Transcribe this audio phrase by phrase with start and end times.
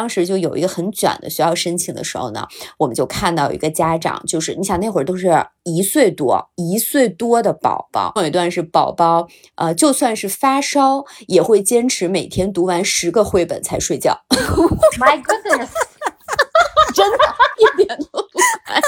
[0.00, 5.30] 当时就有一个很卷的学校申请的时候呢，我们就看到有一个家长，就是你想那会儿都是
[5.64, 14.18] 一岁多、一岁多的宝宝，有一段是宝宝，呃，就算是发烧也会坚持每天读完十个绘本才睡觉。
[14.98, 15.68] My goodness，
[16.96, 17.18] 真的，
[17.58, 18.80] 一点都不烦。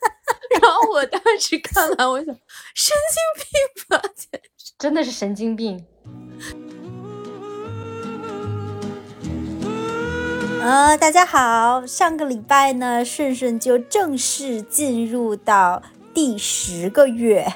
[0.62, 2.34] 然后我当时看完，我想
[2.74, 4.02] 神经病吧，
[4.78, 5.84] 真的是神经病。
[10.64, 15.82] 呃，大家好，上个礼拜呢，顺顺就正式进入到
[16.14, 17.46] 第十个月。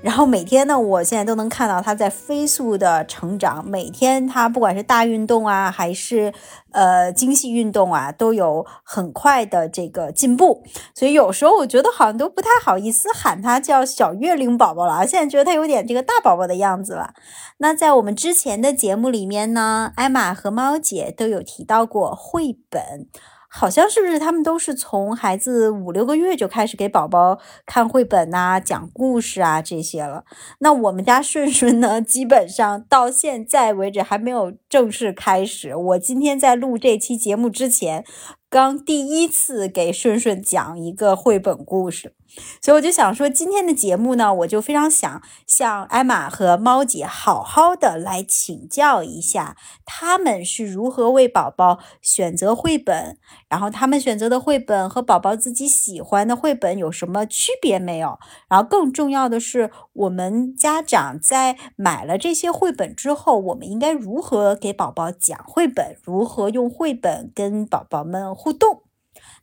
[0.00, 3.66] 然后每天呢，我现在都能看到他在飞速的成长。
[3.66, 6.30] 每天他不管是大运动啊，还是
[6.72, 10.62] 呃精细运动啊，都有很快的这个进步。
[10.94, 17.14] 所以有时候我觉得好像都不太好意思喊他叫小月龄宝宝了，现在觉得他有点这个大宝宝的样子了。
[17.56, 23.08] 那在我们之前的节目里面呢，艾玛和猫姐都有提到过绘本。
[23.56, 30.24] 好像是不是他们都是从孩子五六个月就开始给宝宝看绘本呐、讲故事啊这些了？
[30.58, 35.76] 那我们家顺顺呢，基本上到现在为止还没有正式开始。
[35.76, 38.04] 我今天在录这期节目之前。
[38.50, 42.14] 刚第一次给顺顺讲一个绘本故事，
[42.60, 53.18] 所以我就想说，今天的节目呢，我就非常想向艾玛和猫姐好好的来请教一下，他们是如何为宝宝选择绘本，
[53.48, 58.18] 然后他们选择的绘本和宝宝自己喜欢的绘本有什么区别没有？
[58.48, 68.34] 然后更重要的是，我们家长在买了这些绘本之后，我们应该如何给宝宝讲绘本，如何用绘本跟宝宝们。
[68.34, 68.83] 互动，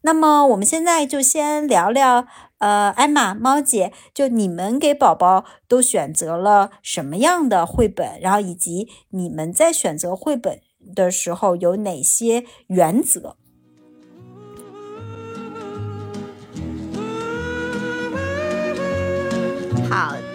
[0.03, 2.25] 那么我们现在就先聊聊，
[2.57, 10.59] 呃，艾玛猫姐，就你们给宝宝都选择了什么样的绘本，然后以及你们在选择绘本
[10.95, 13.35] 的时候有哪些原则？
[19.89, 20.30] 好。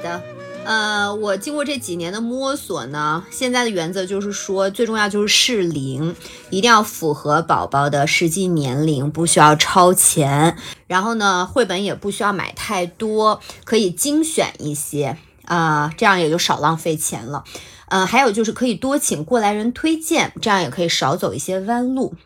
[0.67, 6.17] 呃，我经过这几年的摸索呢，现在的原则就是说，最重要就是适龄，
[6.51, 10.57] 一定要符合宝宝的实际年龄，不需要超前。
[10.89, 17.45] 然后呢，绘本也不需要买太多，可以精选一些啊，这样也就少浪费钱了。
[17.89, 22.17] 呃，还有就是可以多请过来人推荐，这样也可以少走一些弯路。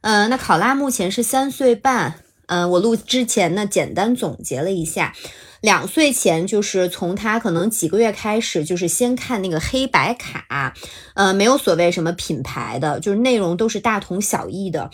[0.00, 2.23] 嗯，那考拉目前是三岁半。
[2.46, 5.14] 嗯，我录之前呢，简单总结了一下。
[5.60, 10.74] 两岁前就是从他可能几个月开始，就是先看那个黑白卡，
[11.14, 14.90] 呃，没有所谓什么品牌的，就是内容都是大同小异的，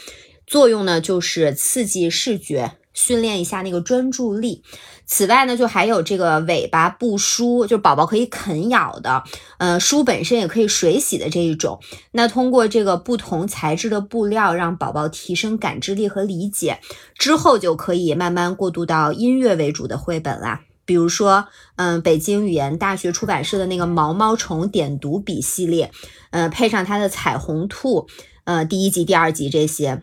[0.46, 2.72] 作用呢就是刺激视觉。
[2.92, 4.62] 训练一下那个专注力。
[5.06, 9.24] 此外呢，就还有这个尾巴不梳，就是宝宝可以啃咬的，
[9.58, 11.80] 呃，书本身也可以水洗的这一种。
[12.12, 16.78] 那通过这个不同材质的布料，让宝宝提升感知力和理解，
[17.18, 20.60] 之后就可以慢慢过渡到音乐为主的绘本啦。
[20.84, 21.46] 比如说，
[21.76, 25.90] 嗯，北京语言大学出版社的那个毛毛虫点读笔系列，
[26.30, 28.08] 呃，配上它的彩虹兔，
[28.44, 30.02] 呃，第一集、第二集这些。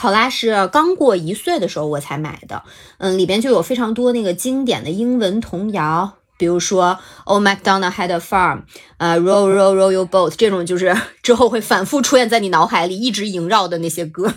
[0.00, 2.62] 考拉是刚过一岁的时候我才买的，
[2.96, 8.62] 嗯，里边就有非常多那个经典的英文童谣，比如说 Oh, MacDonald had a farm，
[8.96, 14.32] 呃，Row Row Row Your Boat，这种就是之后会反复出现在你脑海里，一直萦绕的那些歌，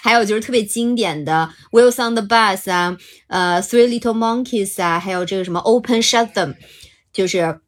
[0.00, 6.54] 还有就是特别经典的 Wheels on the Bus 啊，呃，Three Little Monkeys 啊，还有这个什么 Open Shut Them，
[7.12, 7.60] 就是。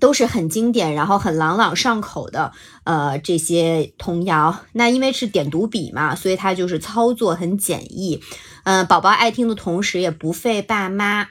[0.00, 2.52] 都是很经典，然后很朗朗上口的，
[2.84, 4.64] 呃，这些童谣。
[4.72, 8.20] 那因为是点读笔嘛，所以它就是操作很简易，
[8.64, 11.28] 嗯，宝宝爱听的同时也不费爸妈。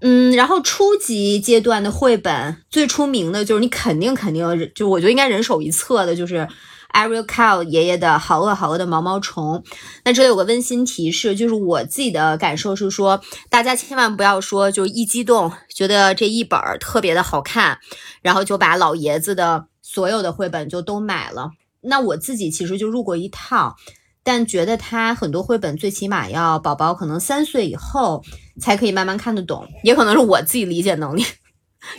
[0.00, 6.48] 嗯，然后初级阶段的绘本最出名的就是你肯定肯定就我觉得应该人手一册的，就是。
[6.92, 9.62] Ariel Cow 爷爷的好饿好饿的毛毛虫，
[10.04, 17.78] 那这里有个温馨提示，就是我自己的感受是说，大家千万不要说就一激动，觉得这一本儿特别的好看，
[18.22, 21.50] 然后就把老爷子的所有的绘本就都买了。
[21.82, 23.76] 那我自己其实就入过一套，
[24.22, 28.22] 但觉得他很多绘本最起码要宝宝可能三岁以后
[28.60, 31.24] 才可以慢慢看得懂，也可能是我自己理解能力。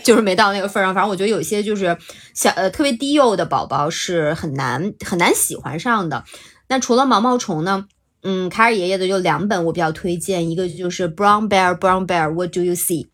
[0.04, 1.98] 就是没到那个份上，反正我觉得有些就是
[2.34, 6.24] 小呃特别低幼的宝宝是很难很难喜欢上的。
[6.68, 7.88] 那除了毛毛虫呢？
[8.24, 13.06] 嗯，卡尔爷爷的有两本我比较推荐，一个就是《Brown Bear Brown Bear What Do You See》。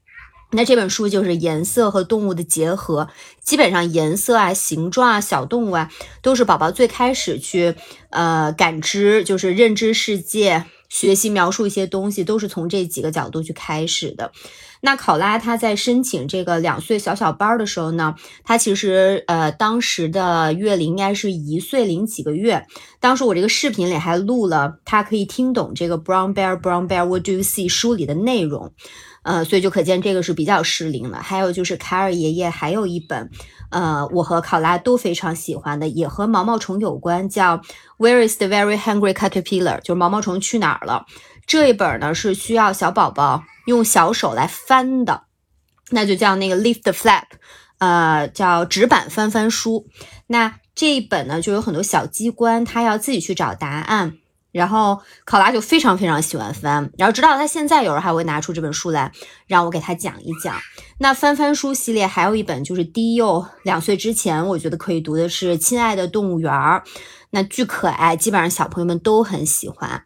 [0.52, 3.08] 那这本书就是颜色和动物的结合，
[3.42, 5.90] 基本上颜色啊、形状啊、小动物啊，
[6.22, 7.76] 都是宝宝最开始去
[8.10, 14.34] 呃感知，就是认知世界、学习描述一些东西，都是从这几个角度去开始的。
[14.88, 22.66] 那考拉他在申请这个两岁小小班的时候呢，他其实呃当时的月龄应该是一岁零几个月。
[23.02, 28.72] 当时我这个视频里还录了他可以听懂这个 Brown Bear Brown Bear What Do You See 书里的内容，
[29.24, 31.18] 呃，所以就可见这个是比较适龄的。
[31.18, 33.30] 还有就是凯尔爷爷还有一本，
[33.72, 37.62] 呃，我和考拉都非常喜欢的，也和毛毛虫有关，叫
[37.98, 39.82] Where is the Very Hungry Caterpillar？
[39.82, 41.06] 就是毛毛虫去哪儿了？
[41.48, 45.24] 这一本呢是需要小宝宝用小手来翻的，
[45.90, 47.24] 那就叫那个 Lift the Flap，
[47.80, 49.88] 呃，叫纸板翻翻书。
[50.28, 54.18] 那这一本呢就有很多小机关，他要自己去找答案。
[54.54, 59.12] 然后考拉就非常非常喜欢翻，然后直到他现在有时候还会拿出这本书来
[59.46, 60.56] 让我给他讲一讲。
[60.98, 66.82] 那翻翻书系列还有一本就是低幼两岁之前，我觉得可以读的是《亲爱的动物园儿》，
[67.30, 70.04] 那巨可爱，基本上小朋友们都很喜欢。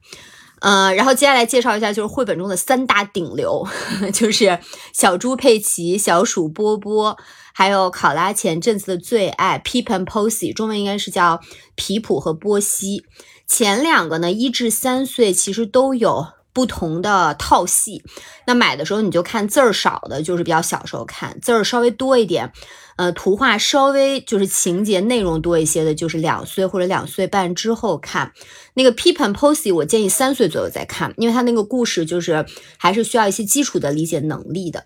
[0.61, 3.67] 呃，然后接下来介绍一下，就是绘本中的三大顶流，
[4.13, 4.59] 就是
[4.93, 7.17] 小猪佩奇、小鼠波波，
[7.53, 11.41] 还有考拉前阵子的最爱 Pip and Posy，中文应该是叫
[11.75, 13.05] 皮普和波西。
[13.47, 18.03] 前两个呢，一至三岁其实都有不同的套系。
[18.45, 22.53] 那买的时候你就看字儿少的，就是比较小时候看；字儿稍微多一点，
[23.01, 28.31] 呃，图画稍微就是情节内容多一些的，就是两岁或者两岁半之后看。
[28.75, 32.45] 那个 Pip and Posy，我建议三岁左右再看，因为它那个故事就是
[32.77, 34.83] 还是需要一些基础的理解能力的。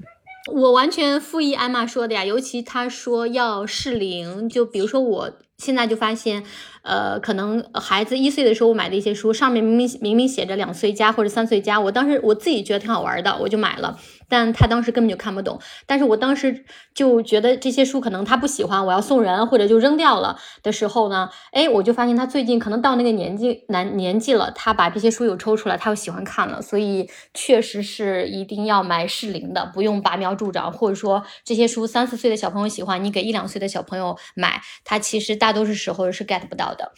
[0.50, 6.46] 我完全附议艾玛说的呀，尤其他说要适龄，就比如说我现在就发现。
[6.88, 14.00] 呃，可能孩子一岁的时候我买的一些书，上面明明明明写着两岁加或者三岁加，我当时我自己觉得挺好玩的，我就买了。
[14.30, 26.62] 但他当时根本就看不懂，但是我当时就觉得这些书可能他不喜欢，我要送人或者就扔掉了的时候呢，哎，我就发现他最近可能到那个年纪男年纪了，他把这些书又抽出来，他又喜欢看了。
[26.62, 36.66] 所以确实是一定要买适龄的，不用拔苗助长，或者说这些书三四岁的小朋友喜欢，你给一两岁的小朋友买，他其实大多数时候是 get 不到。
[36.78, 36.92] 的，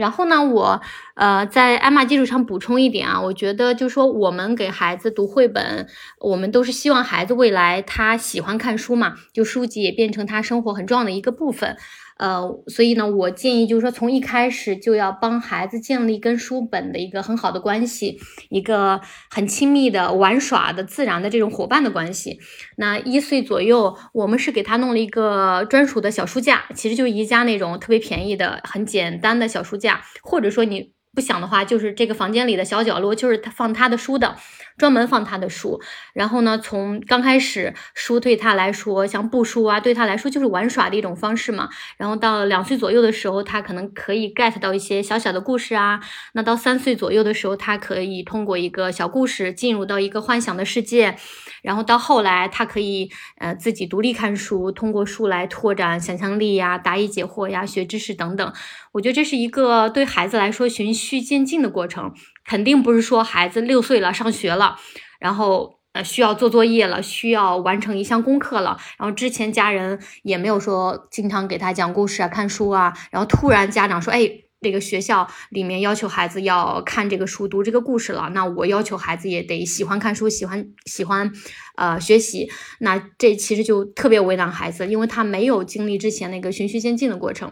[0.00, 0.80] 然后呢，我
[1.14, 5.86] 呃在艾玛基础上补充一点啊，我觉得就是说我们给孩子读绘本，
[6.18, 11.76] 我们都是希望孩子未来他喜欢看书嘛，就书籍也变成他生活很重要的一个部分。
[12.20, 18.20] 呃，所以呢，我建议就是说，从一开始就要帮孩子建立跟书本的一个很好的关系，
[18.50, 19.00] 一个
[19.30, 22.38] 很亲密的玩耍的自然的这种伙伴的关系。
[22.76, 30.92] 那一岁左右，我们是给他弄了一个专属的小书架，其实就是宜家那种特别便宜的、很简单的小书架，或者说你。
[31.12, 34.36] 不想的话，就是这个房间里的小角落，就是他放他的书的，
[34.80, 35.78] 专门放他的书。
[36.14, 41.68] 然后呢，从刚开始，书对他来说，像布书啊，对他来说就是玩耍的一种方式嘛。
[41.98, 46.00] 然后到两岁左右的时候，他可能可以 get 到一些小小的故事啊。
[46.32, 51.16] 那到三岁左右的时候，他可以通过一个小故事进入到一个幻想的世界。
[51.62, 58.52] 然后到后来，他可以呃自己独立看书，通过书来拓展想象力呀、答疑解惑呀、学知识等等。
[58.92, 62.14] 我觉得这是一个对孩子来说循序渐进的过程，
[62.50, 64.76] 肯定不是说孩子六岁了上学了，
[65.20, 74.28] 然后呃需要做作业了，需要完成一项功课了，然后之前家人也没有说经常给他讲故事啊、看书啊，然后突然家长说，哎。
[74.62, 81.32] 这个学校里面要求孩子要看这个书、读这个故事了，那我要求孩子也得喜欢看书、喜欢喜欢
[81.76, 82.46] 呃学习。
[82.80, 87.50] 那这其实就特别为难孩子，因为他没有经历之前那个循序渐进的过程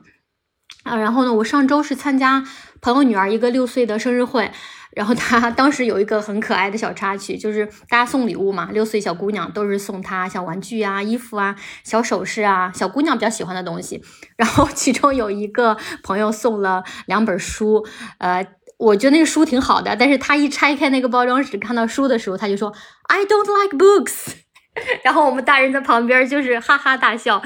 [0.88, 0.96] 啊。
[0.96, 2.44] 然后呢，我上周是参加
[2.81, 4.50] 朋友女儿一个六岁的生日会。
[4.96, 14.03] 然后她 当时有一个很可爱的小插曲，就是大家送礼物嘛，六岁小姑娘都是送她像玩具啊、衣服啊、小首饰啊，小姑娘比较喜欢的东西。
[14.36, 17.86] 然后其中有一个朋友送了两本书，
[18.19, 18.44] 呃，
[18.79, 22.72] 我觉得那个书挺好的，但是他一拆开那个包装纸看到书的时候，他就说
[23.05, 24.47] I don't like books。
[25.03, 27.43] 然后我们大人在旁边就是哈哈大笑，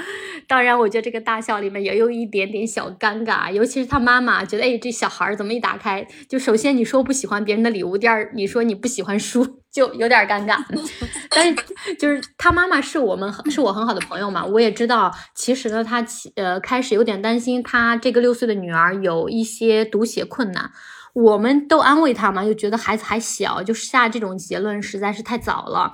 [0.47, 10.59] 当然我觉得这个大笑里面也有一点点小尴尬，尤其是他妈妈觉得，哎，这小孩怎么一打开就首先你说不喜欢别人的礼物，第二你说你不喜欢书，就有点尴尬。
[11.35, 11.57] 但是
[11.99, 16.05] 就是他妈妈是我们是我很好的朋友嘛，我也知道，其实呢，他
[16.37, 20.71] 呃开始有点担心他这个六岁的女儿有一些读写困难，
[21.15, 25.93] 我们都安慰他嘛，就觉得孩子还小，就下这种结论实在是太早了。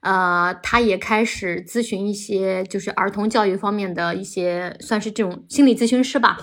[0.00, 6.38] 呃，他也开始咨询一些就是儿童教育方面的一些，算是这种心理咨询师吧。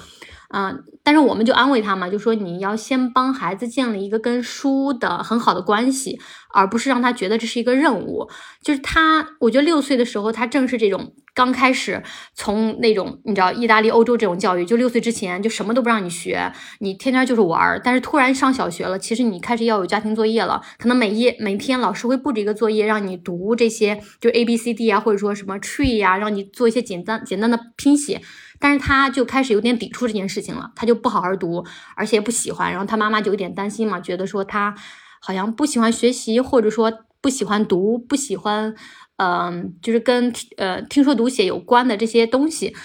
[0.54, 6.20] 嗯，但是我们就安慰他嘛，就说你要先帮孩子建立一个跟书的很好的关系，
[6.54, 8.30] 而不是让他觉得这是一个任务。
[8.62, 12.02] 就是他，我觉得六岁的时候，他正是这种刚开始
[12.34, 17.80] 从那种你知道意大利、欧洲这种教育，就六岁之前就什么都不让你学，你天天就是玩儿。
[17.84, 28.22] 但是突然上小学了，其实你开始要有家庭作业了，可能每页每天老师会布置一个作业，让你读这些，就 A B C D 啊，或者说什么 tree 呀、让你做一些简单简单的拼写。
[28.58, 31.66] 但是他就开始有点抵触这件事情了，他就不好好读，
[31.98, 32.72] 而且不喜欢。
[32.72, 34.74] 然后他妈妈就有点担心嘛，觉得说他
[35.20, 38.74] 好像不喜欢学习，或者说不喜欢读，不喜欢，
[39.18, 42.76] 嗯、就是跟呃听说读写有关的这些东西。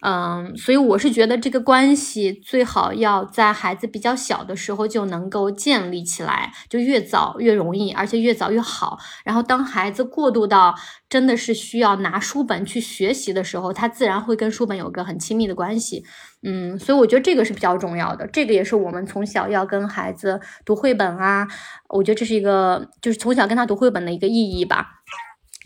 [0.00, 8.96] 嗯，所以我是觉得这个关系最好要在孩子比较小的时候就能够建立起来，就越早越容易，而且越早越好。
[9.24, 10.72] 然后当孩子过渡到
[11.08, 16.04] 真的是需要拿书本去学习的时候，他自然会跟书本有个很亲密的关系。
[16.44, 21.48] 嗯，所以我觉得这个是比较重要的，这个也是我们从小要跟孩子读绘本啊，
[21.88, 25.02] 我觉得这是一个就是从小跟他读绘本的一个意义吧。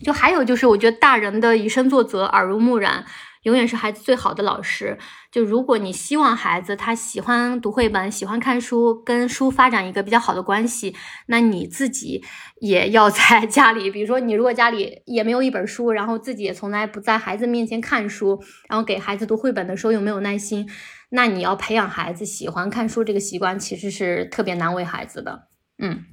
[0.03, 3.05] 就还有就是，我觉得大人的以身作则、耳濡目染，
[3.43, 4.99] 永远是孩子最好的老师。
[5.31, 10.95] 就如果你希望孩子他喜欢读绘本、喜欢看书，跟书发展一个比较好的关系，
[11.27, 12.23] 那你自己
[12.61, 20.69] 也要在 家里，比如说你如果家里也没有一本书，然后自己也从来不在孩子面前看书，然后给孩子读绘本的时候又没有耐心，
[21.11, 25.49] 那你要培养孩子喜欢看书这个习惯，其实是特别难为孩子的。
[25.79, 26.05] 嗯，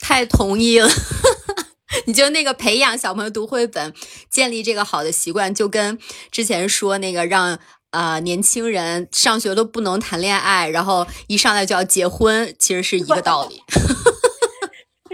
[0.00, 0.88] 太同意了。
[2.06, 3.92] 你就那个培养小朋友读绘本，
[4.30, 5.98] 建立这个好的习惯，就跟
[6.30, 7.58] 之前说那个让
[7.90, 13.62] 呃年轻人上学都不能谈恋爱，然后一上来就要结婚，其实是一个道理。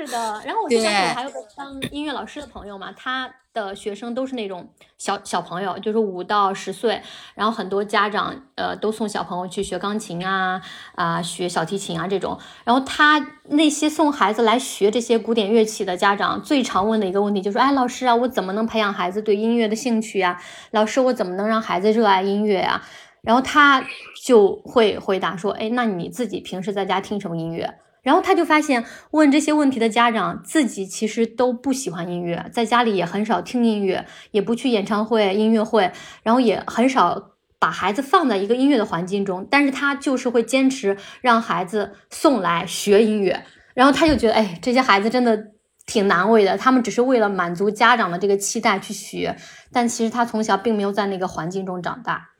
[0.06, 4.68] 是的，然后我就对想起我还有个当音乐老师的朋友嘛，他的学生都是那种
[4.99, 7.00] 小小朋友，就是五到十岁，
[7.35, 10.61] 然后很多家长呃都送小朋友去学钢琴啊
[10.94, 20.40] 啊、学小提琴啊这种，然后他那些送孩子来学这些古典乐器的家长，最常问的一个问题就是，哎，老师啊，我怎么能培养孩子对音乐的兴趣呀、
[20.71, 22.82] 老师，我怎么能让孩子热爱音乐啊？
[23.21, 23.85] 然后他
[24.25, 27.78] 就会回答说，哎，那你自己平时在家听什么音乐？
[28.02, 35.92] 然后他就发现，问这些问题的家长自己其实都不喜欢音乐，在家里也很少听音乐，也不去演唱会、音乐会，
[36.23, 37.30] 然后也很少
[37.61, 39.47] 把孩子放在一个音乐的环境中。
[39.49, 43.44] 但是他就是会坚持让孩子送来学音乐，
[43.75, 45.52] 然后他就觉得，哎，这些孩子真的
[45.87, 49.37] 挺难为的，他们只是为了满足家长的这个期待去学，
[49.73, 52.31] 但其实他从小并没有在那个环境中长大。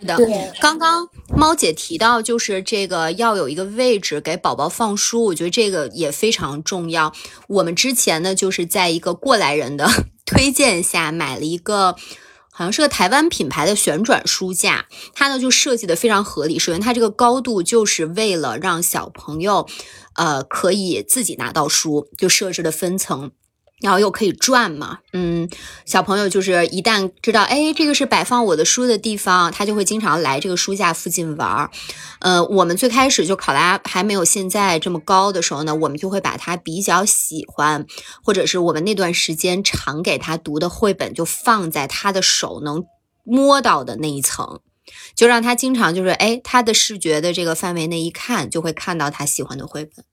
[0.00, 0.16] 是的，
[0.60, 7.12] 刚刚猫姐提到，就是这个要有一个位置给宝宝放书，我觉得这个也非常重要。
[7.48, 9.88] 我们之前呢，就是在一个过来人的
[10.26, 11.96] 推荐下买了一个。
[12.56, 16.56] 好像是个台湾品牌的旋转书架，它呢就设计的非常合理。
[16.56, 19.66] 首先，它这个高度就是为了让小朋友，
[20.14, 23.32] 呃，可以自己拿到书，就设置的分层。
[23.80, 25.48] 然后又可以转嘛，嗯，
[25.84, 31.70] 小朋友就是一旦知道，哎，这个是摆放我的书的地方，他就会经常来这个书架附近玩儿。
[32.20, 37.84] 呃，我们最开始就考拉还没有现在这么高的时候呢，我们就会把他比较喜欢，
[38.22, 42.84] 或者是我们那段时间常给他读的绘本，就放在他的手能
[43.22, 44.60] 摸到的那一层。
[45.16, 50.04] 就让他经常就是，哎，他的视觉的这个范围内一看，就会看到他喜欢的绘本。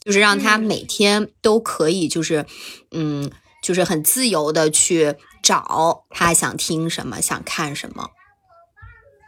[0.00, 2.46] 就是让他每天都可以，就是，
[2.90, 3.30] 嗯，
[3.62, 8.10] 就是很自由的去找他想听什么，想看什么。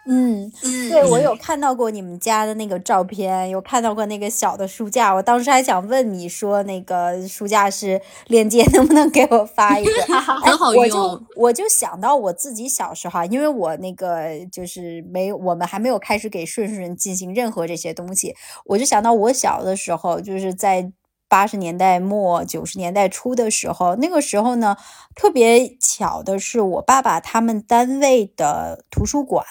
[0.06, 5.14] 嗯，嗯对，我有看到过你们家的那个照片，有看到过那个小的书架。
[5.14, 9.90] 我当时还想问你说，那个书架是链接， 能不能给我发一个？
[10.12, 18.34] 哎很好用我就我就想到我自己小时候啊，因为我那个就是没，我们还没有开始给顺顺进行任何这些东西，
[18.66, 20.92] 我就想到我小的时候，就是在。
[21.32, 24.76] 八十年代末九十年代初的时候，那个时候呢，
[25.14, 29.42] 特别巧的是，我爸爸他们单位的图书馆，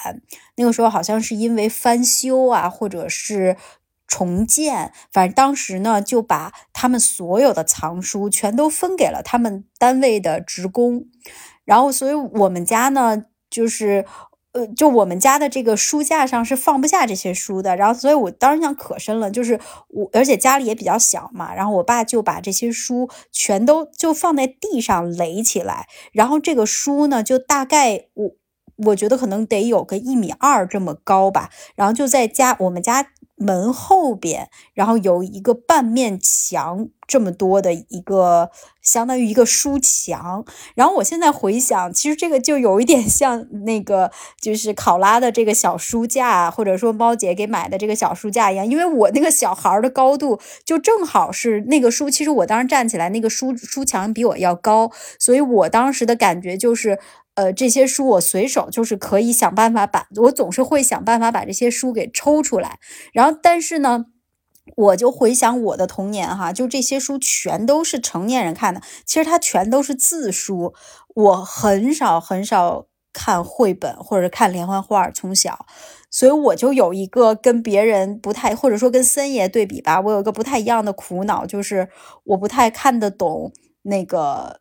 [0.57, 3.57] 那个时候好像是因为翻修啊，或者是
[4.05, 11.07] 重建，反正当时呢就把他们所有的藏书全都分给了他们单位的职工，
[11.65, 14.05] 然后所以我们家呢就是。
[14.53, 28.31] 呃，就我们家的这个书架上是放不下这些书的，然后所以我当时想可深了，就是我，而且家里也比较小嘛，然后我爸就把这些书全都就放在地上垒起来，然后这个书呢，就大概我
[28.87, 33.07] 我觉得可能得有个一米二这么高吧，然后就在家我们家
[33.41, 40.45] 门后边，然后有一个半面墙这么多的一个，相当于一个书墙。
[40.75, 48.65] 然后我现在回想，其实这个就有一点 像那个，就是考拉的这个小书架，或者说猫姐给买的这个小书架一样。
[48.67, 56.99] 因为我那个小孩儿的高度就正好是那个书，其实我当时站起来，那个书书墙比我要高，所以我当时的感觉就是。
[57.35, 62.77] 呃，这些书我随手就是可以想办法把，我总是会想办法把这些书给抽出来。
[63.13, 64.05] 然后，但是呢，
[64.75, 70.73] 我就回想我的童年哈，就这些书全都是成年人看的，其实它全都是字书，
[71.15, 75.65] 我很少很少看绘本或者看连环画，从小，
[76.09, 81.87] 所以我就有一个跟别人不太，或者说跟森爷对比吧，我有一个不太一样的苦恼，就是
[82.25, 84.60] 我不太看得懂那个。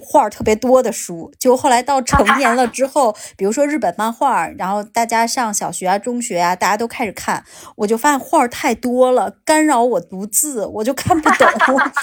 [0.00, 7.44] 画特别多的书，就后来到成 年了之后，比如说日本漫画，然后大家上小学啊、中学啊，大家都开始看，
[7.76, 11.48] 我就发现画太多了，干扰我读字，我就看不懂。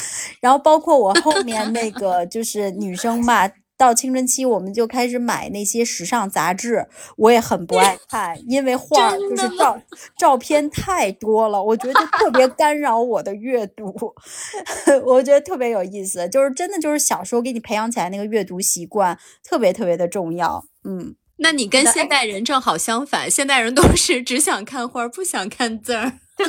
[0.41, 3.49] 然后包括我后面那个就是女生嘛。
[3.81, 6.85] 到青春期，我们就开始买那些时尚杂志，
[7.17, 9.81] 我也很不爱看，因为画就是照
[10.15, 13.91] 照片太多了，我觉得特别干扰我的阅读。
[15.03, 20.63] 我觉得特别有意思，就是真的就是小时候给你培养起来那个阅读习惯，特别特别的重要。
[20.83, 26.19] 嗯，那你跟现代人正好相反，现代人都是只想看画，不想看字儿。
[26.37, 26.45] 对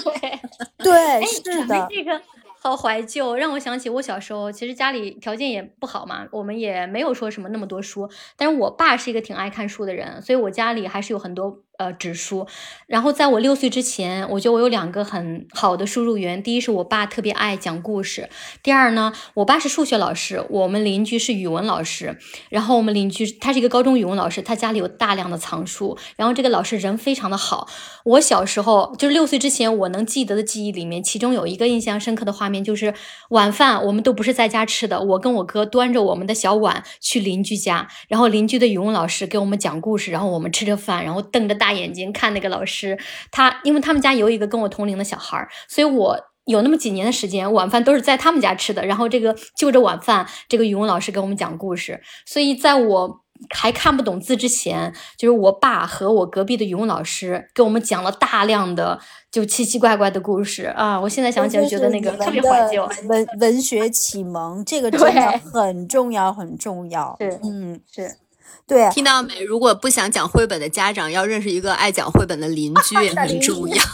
[0.85, 1.89] 对，是的。
[1.89, 2.21] 这个。
[2.65, 11.59] 好怀旧，让我想起我小时候，其实家里条件也不好嘛，我们也没有说什么那么多书，但是我爸是一个挺爱看书的人，所以我家里还是有很多。
[11.79, 12.47] 呃，纸书。
[12.87, 16.43] 然后在我六岁之前，我觉得我有两个很好的输入源。
[16.43, 18.29] 第一是我爸特别爱讲故事，
[18.63, 22.19] 第二呢，我爸是数学老师，我们邻居是语文老师。
[22.51, 25.97] 然后我们邻居他是一个高中语文老师，他家里有大量的藏书。
[26.17, 27.69] 然后这个老师人非常的好。
[28.05, 32.95] 我小时候就是六岁之前，我能记得的记忆里面，其中有一个印象深刻的画面，就是
[33.31, 41.73] 晚饭我们都不是在家吃的，我跟我哥端着我们的小碗去邻居家，然后邻居的语文老师给我们讲故事，然后我们吃着饭，然后瞪着大。
[41.73, 42.99] 眼睛看那个老师，
[43.31, 48.85] 他因为他们家有一个跟我同龄的小孩儿，所以我有那么几年的时间，晚饭都是在他们家吃的。
[48.85, 52.03] 然后这个就着晚饭，这个语文老师给我们讲故事。
[52.27, 59.01] 所以在我还看不懂字之前，就是我爸和我隔壁的语文老师给我们讲了大量的
[59.31, 61.01] 就奇奇怪怪的故事啊！
[61.01, 62.87] 我现在想起来觉得那个特别怀旧。
[63.09, 67.17] 文文学启蒙这个真的很重要，很重要。
[67.19, 68.19] 是，嗯，是。
[68.67, 69.41] 对，听到没？
[69.43, 73.77] 如果不想讲绘本的家长，要认识一个爱讲绘本的邻 居也很重要。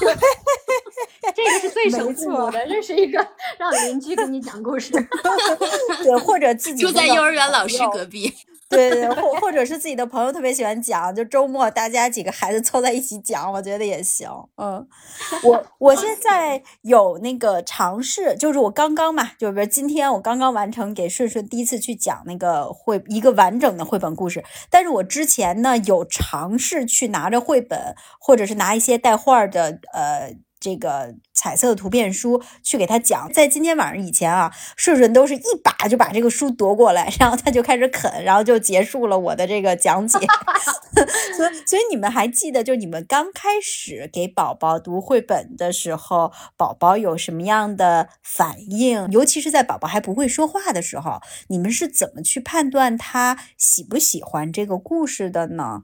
[1.35, 3.19] 这个是最省父母的，认识一个
[3.59, 4.93] 让邻居给你讲故事。
[6.03, 8.33] 对，或者自己住在幼儿园老师隔壁。
[8.69, 14.29] 对 对，或或者是自己的朋友特别喜欢讲，就周末大家几个孩子凑在一起讲，我觉得也行。
[14.57, 14.87] 嗯，
[15.43, 30.37] 我我现在有那个尝试，就是我刚刚嘛，就是今天我刚刚完成给顺顺第一次去讲那个绘一个完整的绘本故事，但是我之前呢有尝试去拿着绘本，或者是拿一些带画的呃。
[30.61, 40.19] 这个彩色的图片书去给他讲，在今天晚上以前啊，顺顺都是一把就把这个书夺过来，然后他就开始啃，然后就结束了我的这个讲解。
[41.37, 49.09] 所以，所以你们还记得，就你们刚开始给宝宝读绘本的时候，宝宝有什么样的反应？
[49.11, 55.83] 尤其是在宝宝还不会说话的时候，你们是怎么去判断他喜不喜欢这个故事的呢？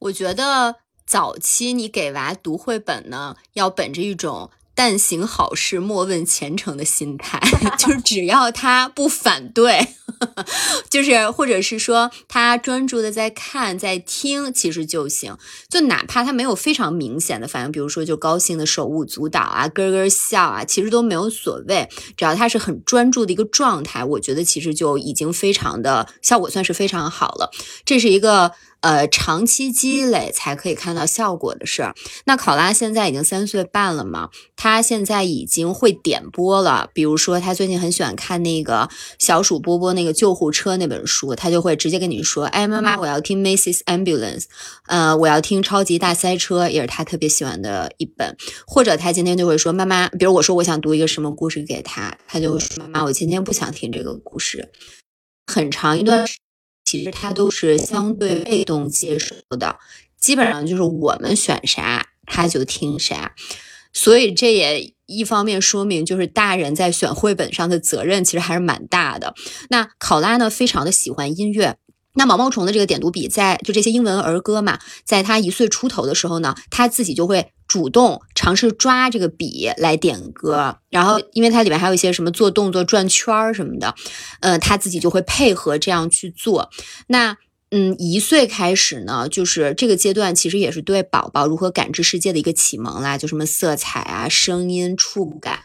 [0.00, 0.76] 我觉得。
[1.12, 7.38] 早期你给娃读绘本呢，要本着一种但行好事，莫问前程的心态，
[7.76, 9.88] 就是只要他不反对，
[10.88, 15.36] 就是或者是说他专注的在看在听，其实就行。
[15.68, 21.86] 就哪怕他没有非常明显的反应，比如说就高兴的手舞足蹈啊，咯咯笑啊，其实都没有所谓。
[22.16, 27.50] 只要他是很专注的一个状态，我觉得其实就已经非常的效果算是非常好了。
[27.84, 28.52] 这是一个。
[28.82, 31.94] 呃，长期积累才可以看到效果的事儿。
[32.24, 36.90] 那考拉现在已经三岁半了嘛，他现在已经会点播了。
[36.92, 43.84] 比如说，他最近很喜欢看那个小鼠波波那个救护车那本书，他就会直接跟你说：“哎，妈妈，我要听 Mrs.
[43.84, 44.46] Ambulance，
[44.88, 54.72] 呃，我要听超级大塞车，也是他特别喜欢的一本。”或者他今天就会说：“妈妈，比如我说我想读一个什么故事给他，他就会说：‘妈妈，我今天不想听这个故事。’
[55.46, 56.38] 很长一段时。”
[56.92, 59.78] 其实他都是相对被动接受的，
[60.20, 63.34] 基本上就是我们选啥他就听啥，
[63.94, 69.34] 所以这也一方面说明就是大人在选绘本上的责任其实还是蛮大的。
[69.70, 71.78] 那考拉呢，非常的喜欢音乐。
[72.14, 83.94] 那毛毛虫的这个点读笔，在就这些英文儿歌嘛，在他一岁出头的时候呢，他自己就会主动尝试抓这个笔来点歌，然后因为它里面还有一些什么做动作、转圈儿什么的，
[84.40, 86.70] 呃，他自己就会配合这样去做。
[87.06, 87.36] 那
[87.74, 95.60] 嗯，一岁开始呢，就是这个阶段，其实也是对宝宝如何感知世界的一个启蒙啦，就什么色彩啊、声音、触感。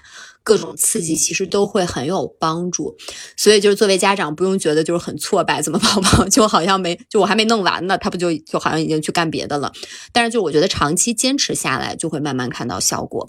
[0.47, 2.95] 各种刺激其实都会很有帮助，
[3.35, 9.73] 所以就是作为家长不用觉得就是很挫败，怎么宝宝就好像没就我还没弄完呢，他不就就好像已经去干别的了。
[10.13, 13.27] 但是就我觉得长期坚持下来，就会慢慢看到效果。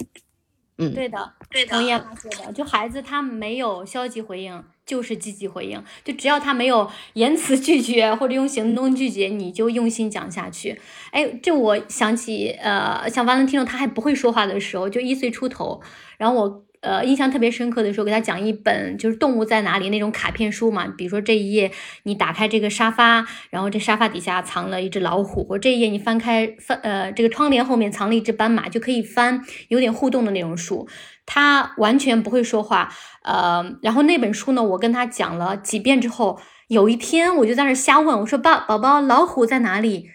[0.77, 10.79] 嗯，对的，对的，同意他说的，就孩子他没有消极回应，就是积极回应，就只要他没有言辞拒绝或者用行动拒绝，你就用心讲下去。
[11.11, 15.81] 哎，这我想起，呃，像完了听众他还不会说话的时候，就一岁出头，
[16.17, 16.63] 然后我。
[16.81, 20.87] 呃，印象特别深刻的时候，给他讲一本就是动物在哪里那种卡片书嘛。
[20.97, 21.71] 比如说这一页，
[22.03, 30.87] 你打开这个沙发，然后这沙发底下藏了一只老虎；或这一页你翻开翻呃这个窗帘后面藏了一只斑马，就可以翻有点互动的那种书。
[31.25, 32.91] 他完全不会说话，
[33.23, 36.39] 呃，然后那本书呢，我跟他讲了几遍之后，
[36.69, 40.09] 有一天我就在那瞎问我说：“爸，宝宝，老虎在哪里？”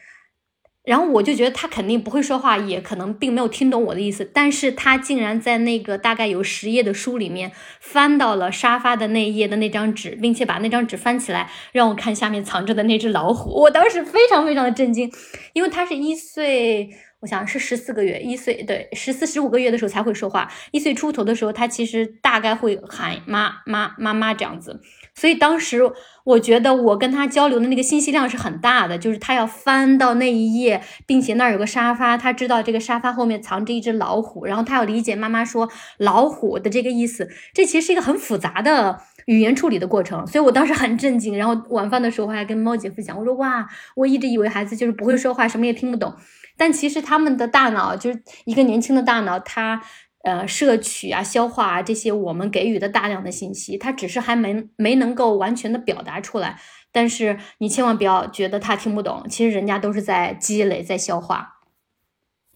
[0.84, 13.62] 然后我就觉得他肯定不会说话，也可能并没有听懂我的意思，但是他竟然在那个大概有十页的书里面翻到了沙发的那一页的那张纸，并且把那张纸翻起来让我看下面藏着的那只老虎。
[13.62, 15.10] 我当时非常非常的震惊，
[15.54, 24.82] 因为他是一岁，我想是十四个月，一岁对十四十五个月的时候才会说话，一岁出头的时候他其实大概会喊妈妈妈妈这样子。
[25.14, 25.80] 所以当时
[26.24, 40.26] 我觉得我跟他交流的那个信息量是很大的，就是他要翻到那一页，并且那儿有个沙发，他知道这个沙发后面藏着一只老虎，然后他要理解妈妈说老虎的这个意思，这其实是一个很复杂的语言处理的过程。
[40.26, 46.14] 所以我当时很震惊，然后晚饭的时候还跟猫姐夫讲，我说哇，我一直以为孩子就是不会说话，什么也听不懂，
[46.56, 49.82] 但其实他们的大脑就是一个年轻的大脑，他。
[50.24, 56.58] 呃，摄取啊，消化啊，这些我们给予的大量的信息，它只是还没没能够完全的表达出来。
[56.90, 61.58] 但是你千万不要觉得他听不懂，其实人家都是在积累，在消化。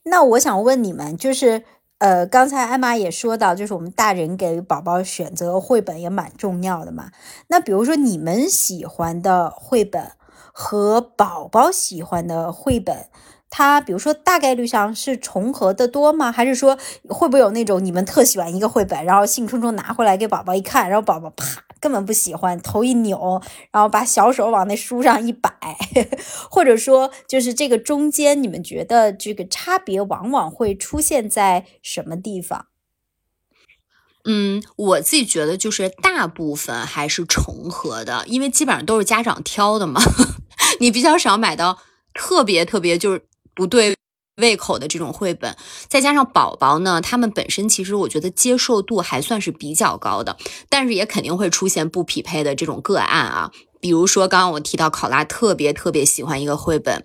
[0.05, 1.65] 那我想问你们，就是
[1.99, 7.11] 呃，刚才艾玛也说到，就是我们大人给宝宝选择绘本也蛮重要的嘛。
[7.49, 10.13] 那比如说你们喜欢的绘本
[10.53, 13.09] 和宝宝喜欢的绘本。
[13.51, 16.31] 它比如说大概率上是重合的多吗？
[16.31, 25.51] 还是说会不会有那种你们特喜欢一个绘本，然后兴冲冲拿回来给宝宝一看，然后宝宝啪根本不喜欢，头一扭，然后把小手往那书上一摆，
[26.51, 32.67] 或者说就是这个中间，你们觉得这个差别往往会出现在什么地方？
[34.25, 40.03] 嗯，我自己觉得就是大部分还是重合的，因为基本上都是家长挑的嘛，
[40.81, 41.79] 你比较少买到
[42.13, 43.23] 特别特别就是。
[43.59, 43.97] 不对
[44.41, 45.57] 胃口的这种绘本，
[45.89, 50.37] 再加上宝宝呢，他们本身其实我觉得接受度还算是比较高的，
[50.69, 53.51] 但是也肯定会出现不匹配的这种个案啊。
[53.81, 57.05] 比如说刚刚我提到考拉特别特别喜欢一个绘本。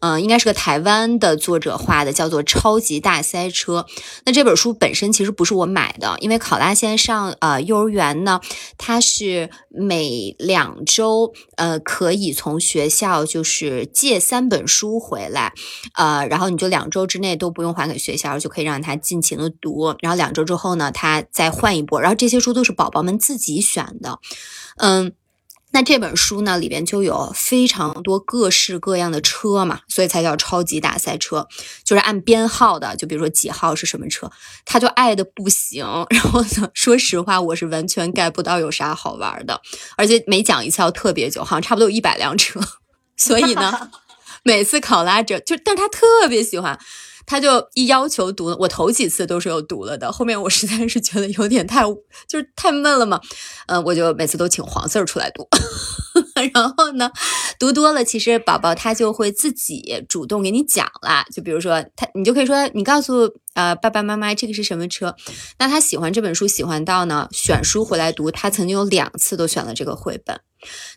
[0.00, 3.86] 嗯，应该是个台湾的作者画的，叫做《超级大塞车》。
[4.26, 8.38] 那这本书本身其实不是我买的，因为考拉现在上呃幼儿园呢，
[8.76, 15.54] 它是每两周呃可以从学校就是借三本书回来，
[15.94, 19.94] 呃，然后你就两周之内都不用还给学校，就可以让他尽情的读。
[20.00, 21.98] 然后两周之后呢，他再换一波。
[21.98, 24.18] 然后这些书都是宝宝们自己选的，
[24.76, 25.14] 嗯。
[25.74, 31.48] 那这本书呢，里边就有非常多各式各样的车嘛，所以才叫超级大赛车，
[31.82, 34.30] 就是按编号的，就比如说几号是什么车，
[34.64, 35.84] 他就爱的不行。
[36.10, 39.60] 然后呢，说实话，我是完全 get 不到有啥好玩的，
[39.96, 42.60] 而且每讲一次要特别久，好像差不多有一百辆车，
[43.18, 43.90] 所以呢，
[44.44, 46.78] 每次考拉着就，但他特别喜欢。
[47.26, 51.82] 他就一要求读，我头几次都是有读了的，后面我实在是觉得有点太
[52.28, 53.20] 就是太闷了嘛，
[53.66, 55.48] 嗯，我就每次都请黄四出来读，
[56.52, 57.10] 然后呢，
[57.58, 65.14] 读多了，其实宝宝他就会自己主动给你讲了，就比如说他，你就可以说你告诉呃爸爸妈妈这个是什么车，
[65.58, 70.38] 那他喜欢这本书喜欢到呢选书回来读，他曾经有两次都选了这个绘本，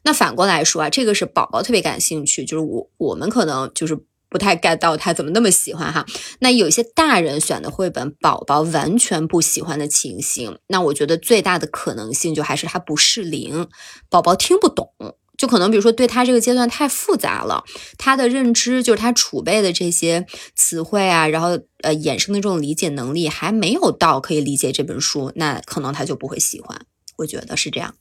[0.03, 3.97] 那反过来说啊，这个是宝宝特别感兴趣，就是我我们可能就是。
[4.37, 6.05] 不太 get 到他怎么那么喜欢哈，
[6.39, 13.67] 那有些大人选的绘本，宝宝完全不喜欢的情形，那我觉得最大的可能性就还是他不适龄，
[14.09, 14.91] 宝宝听不懂，
[15.35, 17.63] 就可能比如说对他这个阶段太复杂了，
[17.97, 26.79] 他的认知就是他储备的这些词汇啊，然后呃衍生的这种理解能力还没有到可以理解这本书，那可能他就不会喜欢，
[27.17, 27.95] 我觉得是这样。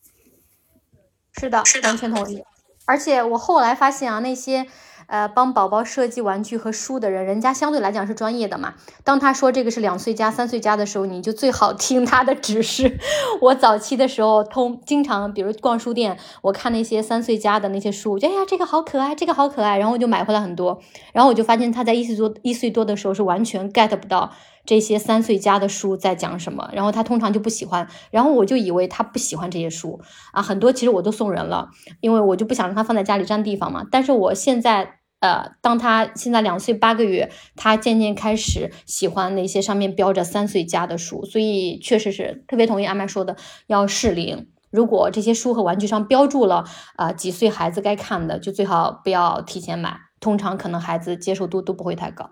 [1.33, 2.43] 是的，完全同意。
[2.85, 4.67] 而且我后来发现啊，那些
[5.07, 8.75] 呃帮宝宝设计玩具和书的人，人家相对来讲是专业的嘛。
[9.05, 12.99] 当他说这个是两岁加、三岁加的时候，你就最好听他的指示。
[13.41, 20.81] 我早期的时候通经常，比如逛书店，我看那些三岁加的那些书，我觉得哎呀这个好可爱，这个好可爱，然后我就买回来很多。
[21.13, 24.33] 然后我就发现他在一岁多一岁多的时候是完全 get 不到。
[24.67, 26.69] 这些三岁加的书在讲什么？
[26.73, 30.01] 然后他通常就不喜欢，然后我就以为他不喜欢这些书
[30.33, 33.87] 啊，很多其实我都送人了，因为我就不想让他放在家里占地方嘛。
[33.91, 43.37] 但是我现在，呃，当他现在两岁八个月，他渐渐开始喜欢那些上面标着三岁加的书，所以确实是特别同意阿麦说的，
[43.69, 44.49] 要适龄。
[44.71, 46.65] 如果这些书和玩具上标注了
[46.97, 52.31] 啊几岁孩子该看的，就最好不要提前买，通常可能孩子接受度都不会太高。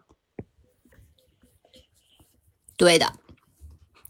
[2.76, 3.12] 对的，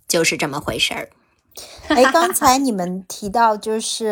[0.08, 1.10] 就是这么回事儿。
[1.86, 4.06] 哎，刚才你们提到就是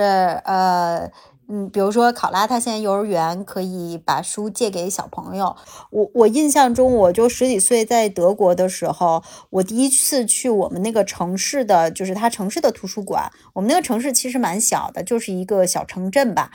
[0.44, 1.10] 呃，
[1.48, 5.56] 嗯，比如说考拉，他现在幼儿园可以把书借给小朋友。
[5.90, 13.32] 我我印象中，我就十几岁在德国的时候，我第一次去我们那个城市的就是他城市的图书馆。
[13.54, 16.52] 我们那个城市其实蛮小的，就是一个小城镇吧。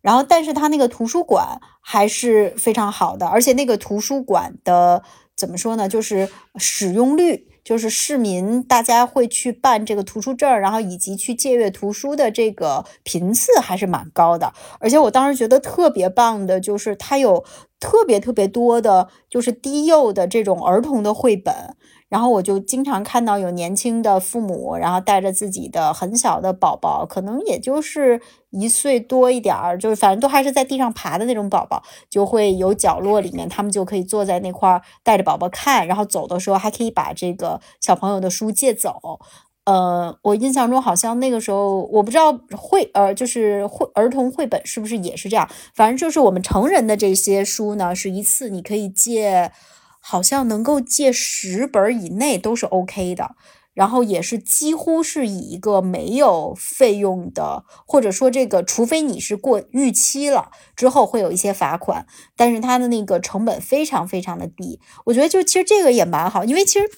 [0.00, 5.02] 然后，但是他那个图书馆还是非常好的，而且那个图书馆的。
[5.40, 5.88] 怎么说呢？
[5.88, 14.52] 就是使用率，就是市民大家会去办这个图书证，然后以及去借阅图书的这个频次还是蛮高的。
[14.78, 17.42] 而且我当时觉得特别棒的，就是它有
[17.80, 21.54] 特别特别多的，就是低幼的这种儿童的绘本。
[22.10, 28.20] 然后我就经常看到有年轻的父母，然后带着自己的很小的宝宝，可能也就是
[28.50, 39.20] 一岁多一点儿，就是反正都还是在地上爬的那种宝宝，就会有角落里面，他们就可以坐在那块儿带着宝宝看，然后走的时候还可以把这个小朋友的书借走。
[39.66, 49.52] 呃，我印象中好像那个时候，我不知道绘呃就是绘儿童绘本是不是也是这样，反正就是我们成人的这些书呢，是一次你可以借。
[50.00, 53.36] 好像能够借十本以内都是 OK 的，
[53.72, 64.80] 然后也是几乎是以一个没有费用的，或者说这个，除非你是过逾期了之后会有一些罚款，但是它的那个成本非常非常的低。
[65.04, 66.88] 我觉得就其实这个也蛮好，因为其实。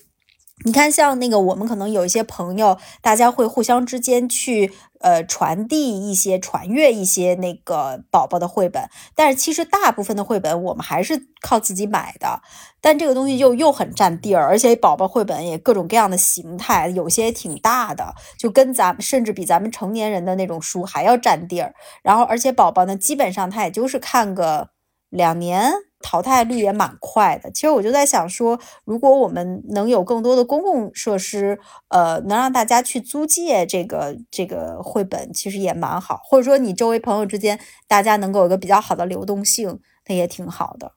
[0.64, 12.40] 你看，像那个我们可能有一些朋友，大家会互相之间去呃传递一些、传阅一些那个宝宝的绘本，但是其实大部分的绘本我们还是靠自己买的。
[12.80, 21.74] 但这个东西又又很占地儿，而且宝宝绘本也各种各样的形态，有些也挺大的，就跟咱们甚至比咱们成年人的那种书还要占地儿。
[22.04, 24.68] 然后，而且宝宝呢，基本上他也就是看个
[25.10, 25.72] 两年。
[26.02, 27.50] 淘汰率也蛮快的。
[27.52, 36.20] 其实我就在想说，如果我们能有更多的公共设施，呃，能让大家去租借这个这个绘本，其实也蛮好。
[36.24, 40.92] 或者说，你周围朋友之间，大家能够有个比较好的流动性，那也挺好的。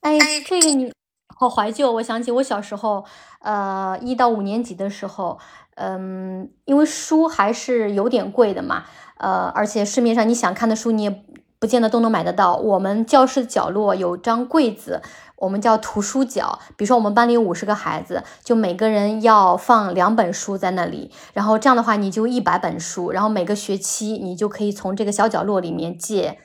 [0.00, 0.92] 哎，这个你
[1.34, 1.92] 好怀旧。
[1.92, 3.04] 我想起我小时候，
[3.40, 5.38] 呃，一到五年级的时候，
[5.76, 8.84] 嗯，因为书还是有点贵的嘛，
[9.18, 11.24] 呃，而且市面上你想看的书，你也。
[11.64, 12.56] 不见得都能买得到。
[12.56, 15.00] 我们教室角落有张柜子，
[15.36, 16.58] 我们叫图书角。
[16.76, 21.10] 比如说，我们班里五十个孩子，就每个人要放两本书在那里。
[21.32, 23.10] 然后这样的话，你就一百本书。
[23.12, 26.38] 然后每个学期，你就可以从这个小角落里面借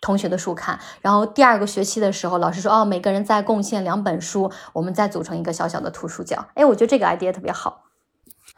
[0.00, 0.78] 同学的书看。
[1.02, 7.91] 然后第二个学期的时候，老师说：“哦，每个人再贡献两本书，我们再组成一个小小的图书角。”哎，我觉得这个 idea 特别好。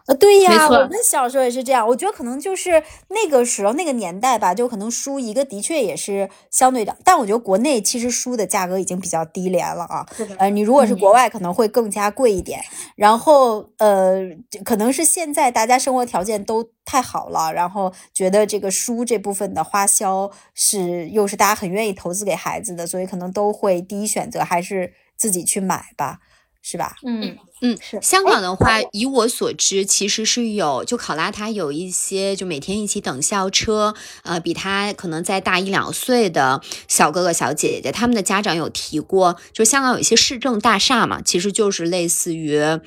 [0.06, 1.88] 呃，对呀，我们小时候也是这样。
[1.88, 10.06] 我觉得可能就是那个时候那个年代吧，就可能书一个的确也是相对的，但我觉得国内其实书的价格已经比较低廉了啊。
[10.36, 12.62] 呃，你如果是国外，可能会更加贵一点。
[12.96, 14.20] 然后呃，
[14.62, 26.18] 可能是现在大家生活条件都太好了，然后觉得这个书这部分的花销是又是大家很愿意投资给孩子的，所以可能都会第一选择还是自己去买吧。
[26.66, 26.96] 是吧？
[27.04, 27.98] 嗯嗯，是。
[28.00, 42.80] 香港的话，以我所知，其实是有就考拉，他有一些就每天一起等校车，呃，比他可能再大一两岁的小哥哥小姐姐，他们的家长有提过，就香港有一些市政大厦嘛，其实就是类似于。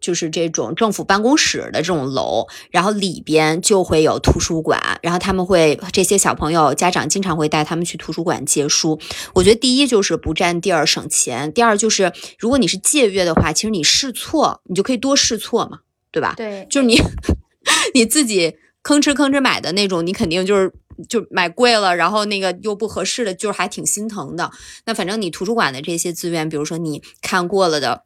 [0.00, 8.98] 就是这种政府办公室的这种楼，然后里边就会有图书馆，然后他们会这些小朋友家长经常会带他们去图书馆借书。
[9.34, 16.34] 我觉得第一就是不占地儿省钱，第二就是如果你是借阅的话，其实你试错你就可以多试错嘛，对吧？
[16.36, 16.98] 对，就是你
[17.94, 20.72] 你自己吭哧吭哧买的那种，你肯定就是
[21.08, 24.50] 就买贵了，然后那个又不合适的，就是还挺心疼的。
[24.86, 28.04] 那反正你图书馆的这些资源，比如说你看过了的。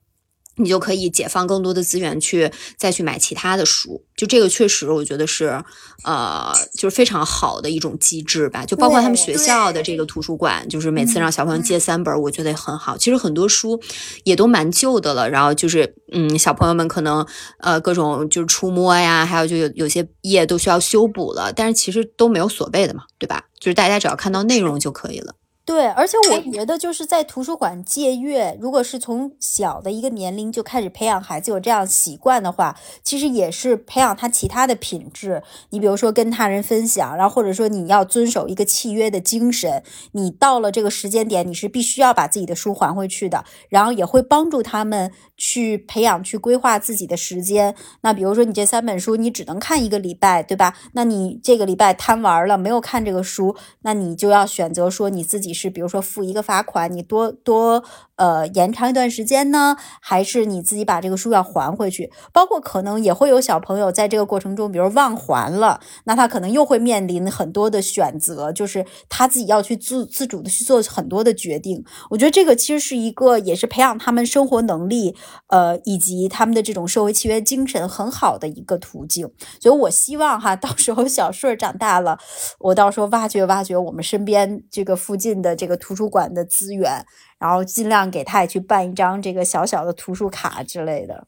[0.57, 5.63] 你就可以解放更多的资源去再去买其他的书，就这个确实我觉得是，
[6.05, 8.65] 呃，就是非常好的一种机制吧。
[8.65, 12.97] 就包括他们学校的这个图书馆，就是每次让小朋友借三本，我觉得也很好。
[12.97, 13.81] 其实很多书
[14.23, 17.27] 也都蛮旧的了，然后就是嗯，小朋友们可能
[17.59, 23.45] 呃各种就是触摸呀，还有就有有些页都需要修补了，但是其实都没有所谓的嘛，对吧？
[23.59, 25.35] 就是大家只要看到内容就可以了。
[25.67, 35.43] 对，而且我觉得就是在图书馆借阅，如果是从小的一个年龄就开始培养孩子有这样习惯的话，其实也是培养他其他的品质。
[35.71, 43.47] 你比如说跟他人分享，然后或者说你要遵守一个契约的精神，你到了这个时间点，你是必须要把自己的书还回去的。
[43.71, 47.75] 然后也会帮助他们去培养、去规划自己的时间。
[48.03, 50.77] 那比如说你这三本书你只能看一个礼拜，对吧？
[50.93, 55.54] 那你这个礼拜贪玩了，没有看这个书，那你就要选择说你自己。
[55.55, 57.85] 是，比如说付一个罚款，你多多
[58.17, 62.11] 呃延长一段时间呢，还是你自己把这个书要还回去？
[62.33, 71.85] 包括可能也会有小朋友在这个过程中，比如忘还了，那他可能又会面临很多的选择，就是他自己要去自自主的去做很多的决定。
[72.11, 75.15] 我觉得这个其实是一个，也是培养他们生活能力，
[75.49, 79.31] 呃，以及他们的这种社会契约精神很好的一个途径。
[79.61, 82.19] 所以我希望哈，到时候小顺长大了，
[82.59, 85.35] 我到时候挖掘挖掘我们身边这个附近。
[85.45, 87.05] 的这个图书馆的资源，
[87.39, 91.27] 然后尽量给他也去办一张这个小小的图书卡之类的，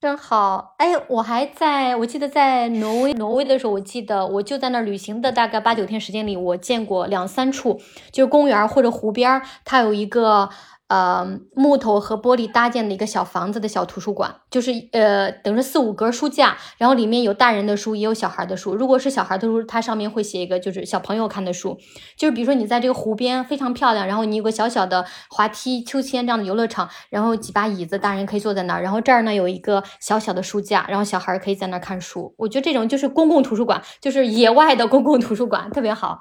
[0.00, 0.74] 真好。
[0.78, 7.78] 哎，我还在我记得在挪威，挪威的时候，我记得我就在那儿旅行的大概八九天时间里，我见过两三处，
[8.10, 10.48] 就是公园或者湖边，它有一个。
[10.92, 18.74] 呃，木头和玻璃搭建的一个小房子的小图书馆，就是呃，等于四五格书架，然后里面有大人的书，也有小孩的书。
[18.74, 21.78] 如果是小孩的书，它上面会写一个就是小朋友看的书，
[22.14, 32.34] 就是比如说你在这个湖边非常漂亮，然后你有个小小的滑梯、秋千这样的游乐场，然后几把椅子，大人可以坐在那儿，然后这儿呢有一个小小的书架，然后小孩可以在那儿看书。
[32.36, 36.18] 我觉得这种就是公共图书馆，就是野外的公共图书馆，特别好。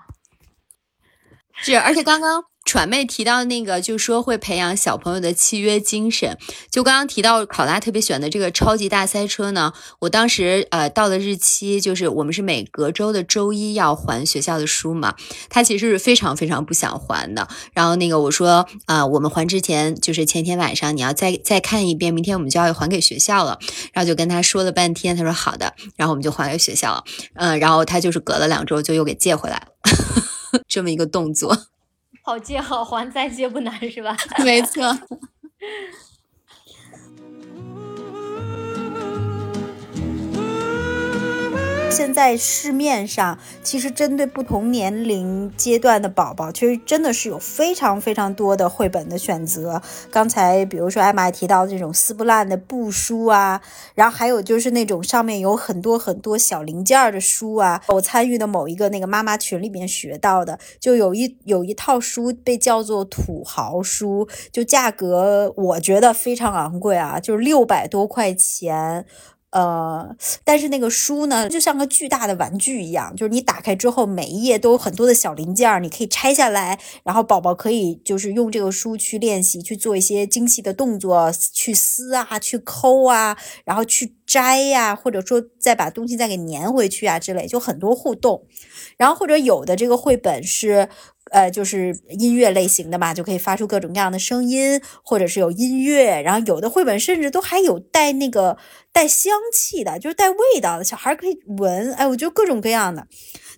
[1.56, 2.51] 是，而且刚刚。
[2.64, 6.38] 传妹提到那个，就说会培养小朋友的契约精神。
[6.70, 15.16] 就刚刚提到考拉特别喜欢的这个超级大塞车呢，我当时呃到了日期，就是我们是每隔周的周一要还学校的书嘛，
[15.50, 17.48] 他其实是非常非常不想还的。
[17.74, 23.60] 然后那个我说啊，我们还之前就是前天晚上你要再再看一遍，明天我们就要还给学校了。
[23.92, 27.04] 然后就跟他说了半天，他说好的，然后我们就还给学校了。
[27.34, 31.58] 嗯，然后他就是隔了两周就又给借回来了， 这么一个动作。
[32.22, 34.16] 好借好还，再借不难是吧？
[34.44, 34.82] 没错。
[41.92, 49.82] 现在市面上其实针对不同年龄阶段的宝宝，其实真的是有非常非常多的绘本的选择。
[50.10, 53.62] 刚才比如说艾玛提到这种撕不烂的布书啊，
[53.94, 57.82] 然后还有就是那种上面有很多很多小零件的书啊。
[57.90, 69.06] 我参与的某一个那个妈妈群里面学到的，就有一有一套书被叫做土豪书，就价格我觉得非常昂贵啊，就是六百多块钱。
[69.52, 88.46] 呃，但是那个书呢，就像个巨大的玩具一样，就是你打开之后，每一页都有很多的小零件，你可以拆下来，然后宝宝可以就是用这个书去练习，去做一些精细的动作，去撕啊，去抠啊，然后去摘呀，或者说再把东西再给粘回去啊之类，就很多互动。
[88.98, 90.88] 然后或者有的这个绘本是。
[91.32, 96.22] 呃，就是音乐类型的嘛，就可以发出各种各样的声音，或者是有音乐。
[96.22, 98.58] 然后有的绘本甚至都还有带那个
[98.92, 101.94] 带香气的，就是带味道的，小孩可以闻。
[101.94, 103.08] 哎，我觉得各种各样的。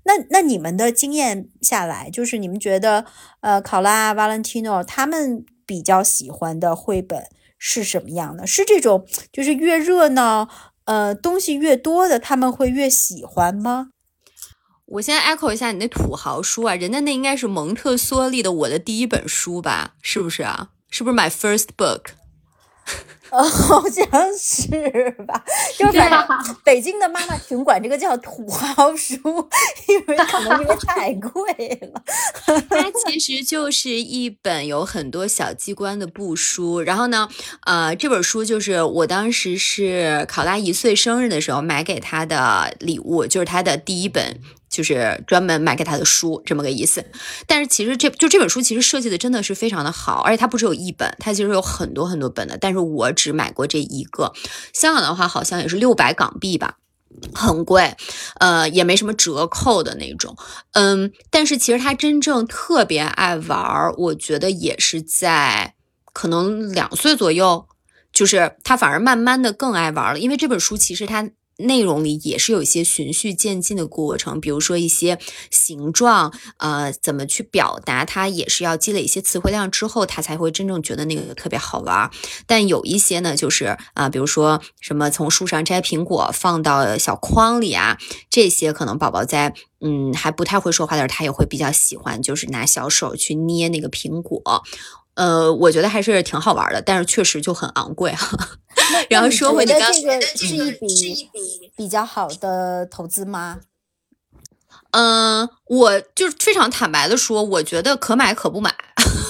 [0.05, 3.05] 那那你们的经验下来，就是你们觉得，
[3.41, 7.23] 呃，考拉、Valentino 他们比较喜欢的绘本
[7.57, 8.45] 是什么样的？
[8.45, 10.49] 是这种就是越热闹，
[10.85, 13.91] 呃，东西越多的，他们会越喜欢吗？
[14.93, 19.95] 我先 echo 一下你那土豪书啊，人家那应该是蒙特梭利的《我的第一本书》吧？
[20.03, 20.69] 是不是啊？
[20.91, 22.01] 是不是 my first book？
[23.31, 24.05] 呃，好像
[24.37, 24.69] 是
[25.27, 25.43] 吧？
[25.75, 25.99] 就是
[26.63, 29.15] 北京的妈妈群管这个叫土豪书，
[29.87, 32.03] 因为可能因为太贵了。
[32.69, 36.81] 它其实就是一本有很多小机关的布书。
[36.81, 37.27] 然后呢，
[37.65, 44.39] 呃，这本书就是我当时是考拉一岁生日的时候买给他的礼物，就是他的第一本。
[44.73, 47.05] 就是专门买给他的书这么个意思，
[47.45, 54.33] 但是其实这就这本书其实设计的真的是非常的好，而且它不只有一本，它其实有很多很多本的，但是我只买过这一个。
[54.73, 56.77] 香港的话好像也是六百港币吧，
[57.35, 57.95] 很贵，
[58.39, 60.35] 呃，也没什么折扣的那种，
[60.71, 65.75] 嗯，但是其实他真正特别爱玩，我觉得也是在
[66.11, 67.67] 可能两岁左右。
[68.11, 71.29] 就是他反而慢慢的更爱玩了，因为这本书其实他。
[71.57, 75.19] 内容里也是有一些循序渐进的过程，比如说一些
[75.51, 82.09] 形状，呃，怎么去表达，它也是要积累一些词汇量之后，他才会真正觉得那个特别好玩。
[82.47, 87.97] 但有一些呢，就是啊，比如说什么从树上摘苹果放到小筐里啊，
[88.29, 94.63] 这些可能宝宝在嗯还不太会说话的时候，他也会比较喜欢，就是拿小手去捏那个苹果。
[95.15, 98.37] 呃，我觉得还是挺好玩的，但是确实就很昂贵哈。
[99.09, 101.29] 然后说回你刚，这个是一笔
[101.75, 103.59] 比较好的投资吗？
[104.91, 108.73] 嗯，我就是非常坦白的说，我觉得可买可不买，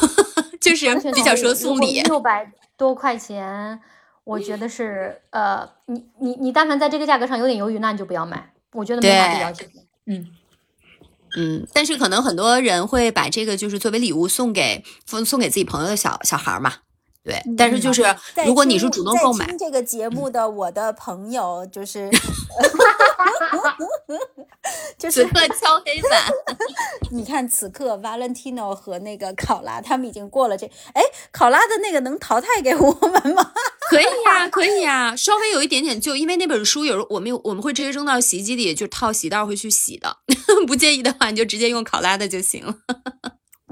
[0.60, 2.02] 就是比较说送礼。
[2.04, 3.80] 六百多块钱，
[4.24, 8.54] 我觉得是呃，你你你，但凡在这个价格上有点犹豫，那你就不要买。
[8.74, 9.54] 我觉得没啥必要。
[10.08, 10.28] 嗯。
[11.36, 16.76] 嗯，但是可能很多人会把这个就是作为礼物送给送送给自己朋友的小小孩嘛，
[17.24, 17.42] 对。
[17.58, 18.04] 但是就是
[18.46, 22.10] 如果你是主动购买这个节目的我的朋友，就是
[24.98, 26.32] 就是敲黑板。
[27.12, 31.02] 你看此刻 Valentino 和那个考拉他们已经过了这，哎，
[31.32, 33.52] 考拉的那个能淘汰给我们吗？
[33.90, 40.18] 可以呀，可以呀，稍微有一点点旧，因为那本书有时候我们有我们会直接扔到洗衣机里，就套洗袋会去洗的。
[40.66, 42.76] 不介意的话，你就直接用考拉的就行了。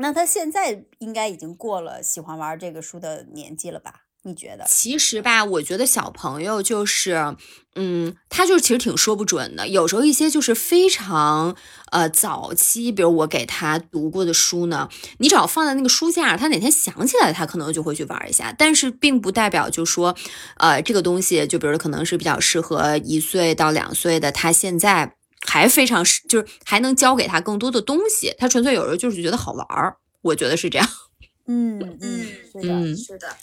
[0.02, 4.02] 那他现在应该已经过了喜欢玩这个书的年纪了吧？
[4.24, 4.66] 你觉得？
[4.68, 7.36] 其实吧，我觉得小朋友就是，
[7.74, 9.68] 嗯，他就是其实挺说不准的。
[9.68, 11.56] 有时候一些就是非常
[11.92, 14.88] 呃早期，比如我给他读过的书呢，
[15.18, 18.54] 你只要放在那个书架，他哪天想起来，他可能就会去玩一下。
[18.56, 20.16] 但是并不代表就说，
[20.58, 25.16] 呃，这个东西就比如可能是比较适合一岁到两岁的，他现在
[25.48, 28.34] 还非常是，就是还能教给他更多的东西。
[28.38, 30.88] 他纯粹有时候就是觉得好玩儿，我觉得是这样。
[31.48, 33.36] 嗯嗯，是的，是的。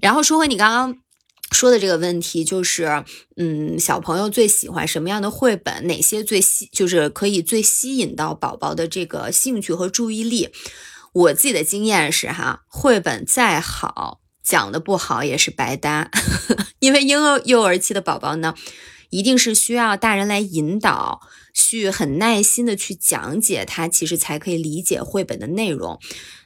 [0.00, 0.96] 然后说回你刚刚
[1.52, 3.04] 说的这个问题，就是，
[3.36, 5.86] 嗯，小朋友最喜欢什么样的绘本？
[5.86, 10.50] 哪些最吸，就是可以最吸引到宝宝的这个兴趣和注意力？
[11.12, 16.10] 我自己的经验是，哈，绘本再好，讲的不好也是白搭，
[16.78, 18.54] 因为婴幼幼儿期的宝宝呢，
[19.10, 21.20] 一定是需要大人来引导，
[21.54, 25.98] 去很耐心的去讲解，他其实才可以理解绘本的内容。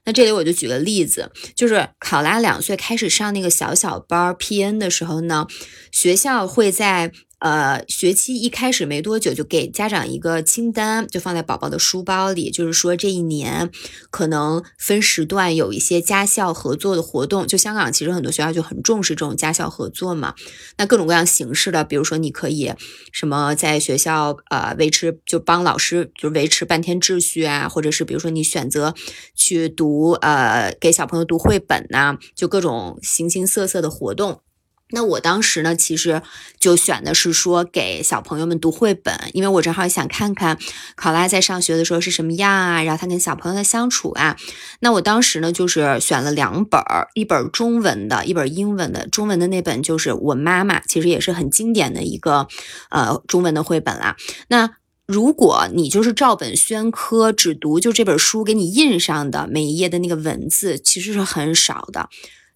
[0.05, 5.47] 那这里我就举个例子，就是考拉两岁开始上那个小小班 PN 的时候呢，
[5.91, 7.13] 学校会在。
[7.41, 12.51] 呃，学期一开始没多久，就给家长一个清单，就放在宝宝的书包里。
[12.51, 13.71] 就是说，这一年
[14.11, 17.47] 可能分时段有一些家校合作的活动。
[17.47, 20.35] 就香港其实很多学校就很重视这种家校合作嘛。
[20.77, 22.73] 那各种各样形式的，比如说你可以
[23.11, 28.95] 什么在学校呃维持，就帮老师就维持半天秩序啊，或者是比如说你选择
[29.35, 34.43] 去读呃给小朋友读绘本呐，就各种形形色色的活动。
[34.91, 36.23] 那我当时呢，其实
[36.59, 40.59] 就选的是说给小朋友们读绘本，因为我正好想看看
[40.97, 44.37] 考拉在上学的时候是什么样啊，然后他跟小朋友的相处啊。
[44.81, 49.07] 那我当时呢，就是选了两本儿，一本中文的，一本英文的。
[49.09, 52.49] 中文的那本就是我妈妈，其实也是很经典的一个
[52.91, 54.17] 呃中文的绘本啦。
[54.49, 54.71] 那
[55.07, 62.09] 如果你就是照本宣科，只读就这本书给你印上的每一页的那个文字，其实是很少的。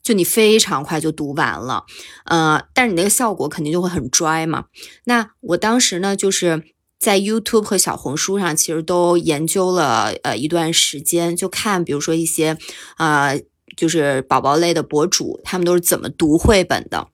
[0.05, 1.87] 就你非常快就读完了，
[2.27, 4.67] 呃，但是你那个效果肯定就会很 dry 嘛。
[5.05, 6.63] 那我当时呢，就是
[6.99, 12.59] 在 YouTube 和小红书上，其实都研究了呃一段时间，就看比如说一些
[12.99, 13.41] 呃
[13.77, 17.09] 就是宝宝类的博主，他们都是怎么读绘本的，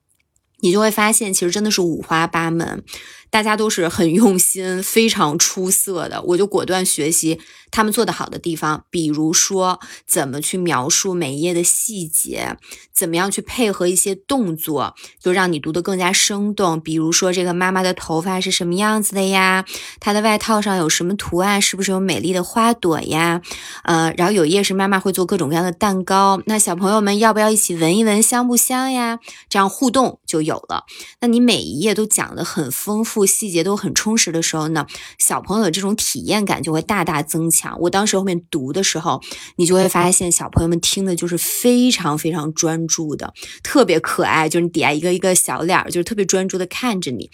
[0.58, 2.82] 你就会发现其实真的是五花八门。
[3.30, 12.56] 大家都是很用心、非常出色的，我就果断学习他们做的好的地方，比如说怎么去描述每一页的细节，
[12.92, 16.80] 怎么样去配合一些动作，就让你读得更加生动。
[16.80, 19.64] 比如说这个妈妈的头发是什么样子的呀？
[20.00, 21.62] 她的外套上有什么图案？
[21.62, 23.40] 是不是有美丽的花朵呀？
[23.84, 29.20] 呃，然后有一页是妈妈会做各种各样的蛋糕，那小朋友们要不要一起闻一闻香不香呀？
[29.48, 30.84] 这样互动就有了。
[31.20, 33.19] 那你每一页都讲得很丰富。
[33.26, 34.86] 细节都很充实的时候呢，
[35.18, 37.78] 小朋友的这种体验感就会大大增强。
[37.80, 39.22] 我当时后面读的时候，
[39.56, 44.48] 你就会发现小朋友们听的就是非常非常专注的，特别可爱。
[44.48, 47.30] 就是你底下一个一个小脸儿，就是特别专注的看着你。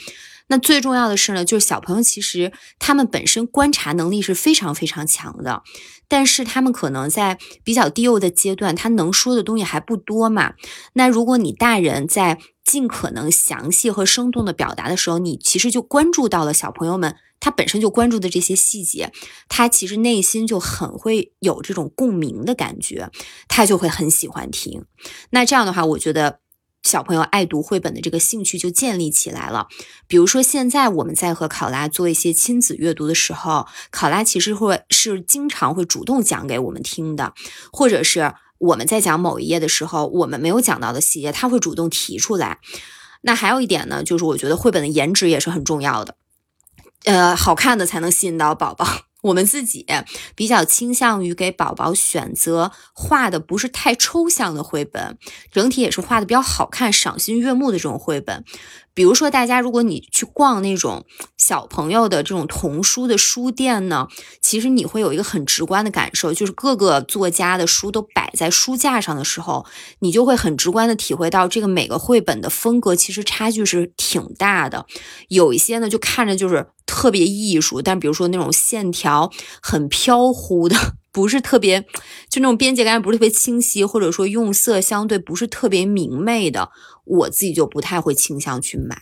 [0.48, 5.62] 那最重要的是呢，就是小朋友其实他们本身观察能力是非常非常强的，
[6.08, 10.54] 但是他们可能在比较低幼的阶段，他能说的东西还不多嘛。
[10.92, 19.12] 那如果你大人在尽可能详细和生动的表达的时候，你其实就关注到了小朋友们他本身就关注的这些细节，
[19.48, 23.10] 他其实内心就很会有这种共鸣的感觉，
[23.46, 24.84] 他就会很喜欢听。
[25.30, 26.40] 那这样的话，我觉得
[26.82, 29.66] 小朋友爱读绘本的这个兴趣就建立起来了。
[30.06, 37.34] 比如说，现在我们在和考拉做一些亲子阅读的时候，考拉其实会是经常会主动讲给我们听的，
[37.72, 42.60] 或者是我们在讲某一页的时候，我们没有讲到的细节，他会主动提出来。
[43.22, 46.14] 那还有一点呢，就是我觉得绘本的颜值也是很重要的，
[47.04, 48.86] 呃，好看的才能吸引到宝宝。
[49.22, 49.86] 我们自己
[50.34, 55.18] 比较倾向于给宝宝选择画的不是太抽象的绘本，
[55.50, 58.44] 整体也是画的比较好看、赏心悦目的这种绘本。
[58.96, 61.04] 比如说，大家如果你去逛那种
[61.36, 64.08] 小朋友的这种童书的书店呢，
[64.40, 69.66] 其实你会有一个很直观的感受，就是各个作家的书都摆在书架上的时候，
[69.98, 74.86] 你就会很直观的体会到这个每个绘本的风格其实差距是挺大的。
[75.28, 79.30] 有一些呢，就看着就是特别艺术，但比如说那种线条
[79.60, 80.76] 很飘忽的。
[81.16, 81.80] 不是特别，
[82.28, 86.68] 就那种边界感不是特别清晰，或者说用色相对不是特别明媚的，
[87.06, 88.96] 我自己就不太会倾向去买。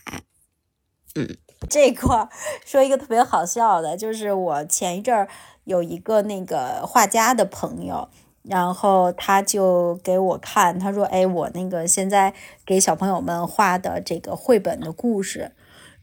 [1.15, 1.37] 嗯，
[1.69, 2.29] 这块
[2.65, 5.27] 说一个特别好笑的，就是我前一阵儿
[5.65, 8.09] 有一个那个画家的朋友，
[8.43, 12.33] 然后他就给我看，他说：“哎，我那个现在
[12.65, 15.51] 给小朋友们画的这个绘本的故事。”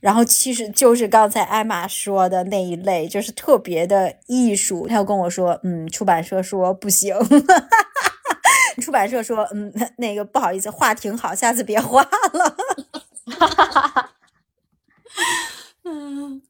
[0.00, 4.88] 然后其实就是刚才艾玛说的那一类，就是特别的艺术。
[4.88, 7.14] 他又跟我说，嗯，出版社说不行，
[8.80, 12.56] 出版社说，嗯，那个不好意思，画挺好，下次别画了。
[15.84, 16.40] 嗯，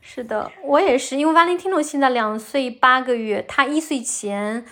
[0.00, 4.64] 是的，我也是，因为 Valentino 现在两岁八个月，他一岁前。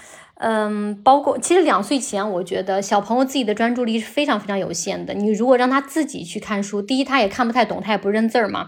[0.45, 5.15] 嗯，包括其实两岁前，我觉得小朋友自己的专注力是非常非常有限的。
[5.15, 8.67] 你如果让他自己去看书，第一他也看不太懂，他也不认字儿嘛。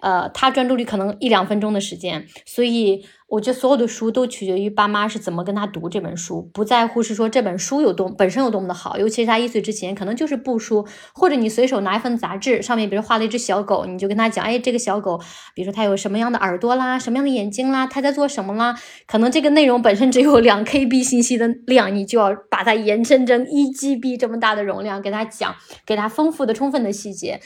[0.00, 15.20] 呃，他专注力可能一两分钟的时间，所以我觉得所有的书都取决于爸妈是怎么跟他读这本书，不在乎是说这本书有多本身有多么的好，尤其是他一岁之前，可能就是布书，或者你随手拿一份杂志，上面比如画了一只小狗，你就跟他讲，哎，这个小狗，
[15.54, 18.74] 比如说它有什么样的耳朵啦，什么样的眼睛啦，它在做什么啦，
[19.06, 25.54] 可能这个内容本身只有两 KB 信息的量，你就要把它延伸成一 GB 这么大的容量给他讲，
[25.86, 27.40] 给他丰富的、充分的细节。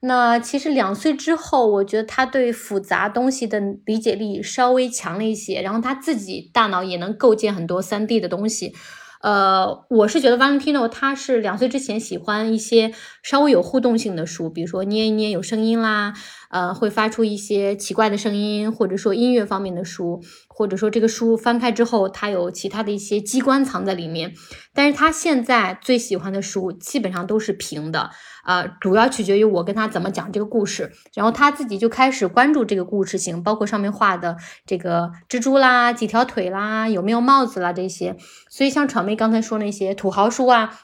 [0.00, 8.74] 那其实两岁之后，我觉得他对复杂东西的理解力稍微强了一些，然后他自己大脑也能构建很多三 D 的东西。
[9.20, 12.92] 呃，我是觉得 Valentino 他是两岁之前喜欢一些
[13.24, 16.14] 稍微有互动性的书，比如说捏一捏有声音啦，
[16.50, 20.22] 呃，会发出一些奇怪的声音，或者说音乐方面的书，
[20.58, 24.34] 或者说这个书翻开之后它有其他的一些机关藏在里面。
[24.74, 28.10] 但是他现在最喜欢的书基本上都是平的。
[28.42, 38.16] 啊，主要取决于我跟他怎么讲这个故事，然后他自己就开始关注这个故事性，包括上面画的这个蜘蛛啦、几条腿啦、有没有帽子啦这些。
[38.48, 40.80] 所以像闯妹刚才说那些土豪书啊，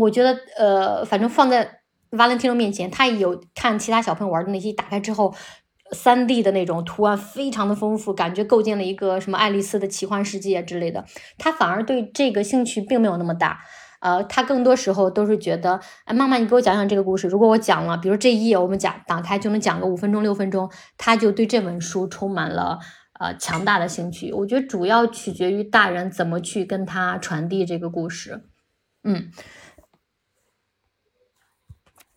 [0.00, 1.80] 我觉得呃，反正放在
[2.12, 5.34] Valentino 面前，他也有看其他小朋友玩的那些，打开之后
[5.92, 11.04] 三 D 的那种图案非常的丰富，感觉构建了一个什么爱丽丝的奇幻世界之类的，
[11.38, 13.60] 他反而对这个兴趣并没有那么大。
[14.00, 17.28] 呃，他更多时候都是觉得，哎，妈妈，你给我讲讲这个故事。
[17.28, 20.68] 如果我讲了，比如这一页我们讲打开就能讲个五分钟、六分钟，
[20.98, 22.80] 他就对这本书充满了
[23.20, 24.32] 呃强大的兴趣。
[24.32, 28.42] 我觉得主要取决于大人怎么去跟他传递这个故事，
[29.04, 29.30] 嗯。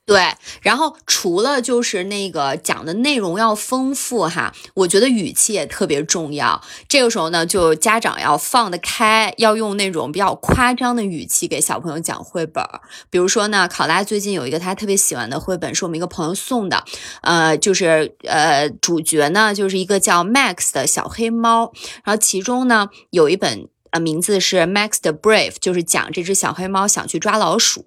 [0.06, 0.22] 对，
[0.62, 6.62] 然后除了就是那个讲的内容要丰富哈，我觉得语气也特别重要。
[6.88, 12.64] 这个时候呢，就家长要放得开，要用那种比较夸张的语气给小朋友讲绘本。
[13.10, 16.84] 比如说呢，考拉最近有一个他特别喜欢的绘本，是我们一个朋友送的，
[17.24, 23.68] 呃，就是呃，主角呢就是一个叫 Max 的小黑猫，然后其中呢有一本。
[24.00, 27.86] 名字是 Max 的 Brave，就是讲这只小黑猫想去抓老鼠，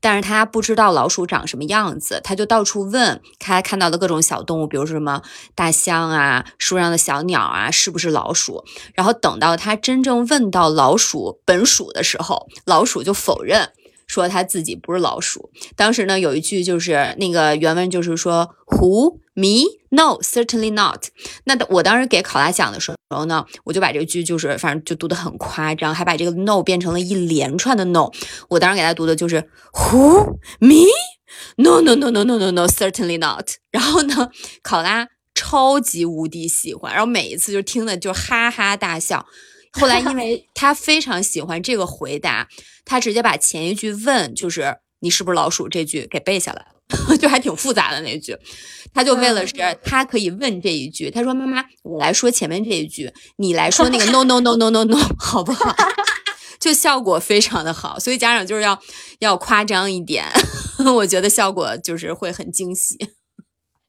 [0.00, 5.22] 但是他不知道老鼠长什么样子，他就到处问，他看到的各种小动物，比如说什么
[5.54, 8.64] 大象啊、树上的小鸟啊，是不是老鼠？
[8.94, 13.70] 然后等到他真正问到老鼠本属的时候，老鼠就否认。
[14.06, 15.50] 说他自己不是老鼠。
[15.76, 19.64] 当时呢，有一句就是那个原文就是说，Who me?
[19.90, 21.08] No, certainly not。
[21.44, 28.10] 那我当时给考拉讲的时候呢，我就把这个句就是反正就读得很夸张，还把这个 no 变成了一连串的 no。
[28.48, 30.86] 我当时给他读的就是 Who me?
[31.56, 33.50] No, no, no, no, no, no, no, certainly not。
[33.70, 34.30] 然后呢，
[34.62, 39.26] 考拉超级无敌喜欢，然后每一次就听的就哈哈大笑。
[39.72, 42.48] 后来，因为 他非常喜欢这个回答，
[42.84, 46.73] 他直接把前一句问就是“你是不是老鼠”这句给背下来了，
[47.20, 48.36] 就还挺复杂的那句。
[48.92, 55.74] 他就为了是他可以问这一句，他说：“妈妈，我来说前面这一句，你来说那个 ‘no no no no no no’， 好不好？”
[56.60, 58.78] 就效果非常的好，所以家长就是要
[59.18, 60.24] 要夸张一点，
[60.94, 62.96] 我觉得效果就是会很惊喜。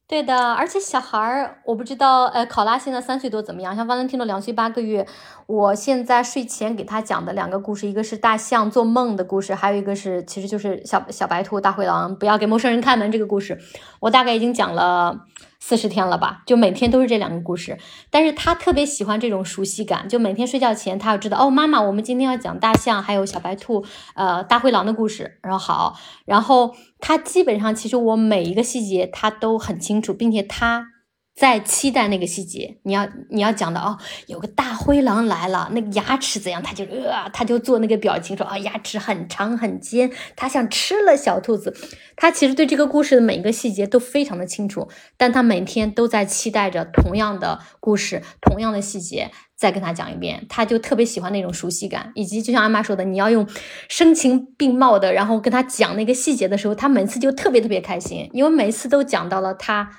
[0.08, 3.74] 对的，而且小孩儿，我不知道，呃，考拉现在三岁多怎么样？
[3.74, 5.04] 像方能听到两岁八个月，
[5.46, 13.58] 我现在睡前给他讲的两个故事，一个是大象做梦的故事，还有一个是其实就是小小白兔、大灰狼不要给陌生人开门这个故事，
[13.98, 15.22] 我大概已经讲了。
[15.68, 17.76] 四十天了吧，就每天都是这两个故事，
[18.08, 30.95] 但是他特别喜欢这种熟悉感，就每天睡觉前他要知道，哦，妈妈，我们今天要讲大象还有小白兔，呃，大灰狼的故事，然后好，然后他基本上其实我每一个细节他都很清楚，并且他。
[31.36, 36.62] 在期待那个细节，你要你要讲的哦，有个大灰狼来了，那个牙齿怎样？
[36.62, 41.76] 他就呃，他就做那个表情说啊，牙齿很长很尖，他像吃了小兔子。
[42.16, 50.46] 他其实对这个故事的每一个细节都非常的清楚，但他每天都在期待着同样的故事，同样的细节再跟他讲一遍。
[50.48, 53.46] 他就特别喜欢那种熟悉感，以及就像阿妈说的，你要用
[53.90, 59.90] 声情并茂的，然后跟他讲那个细节的时候，他每次就特别特别开心，因为每次都讲到了他。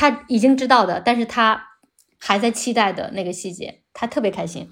[0.00, 1.62] 他已经知道的，但是他
[2.16, 4.66] 还在期待的那个细节，他特别开心。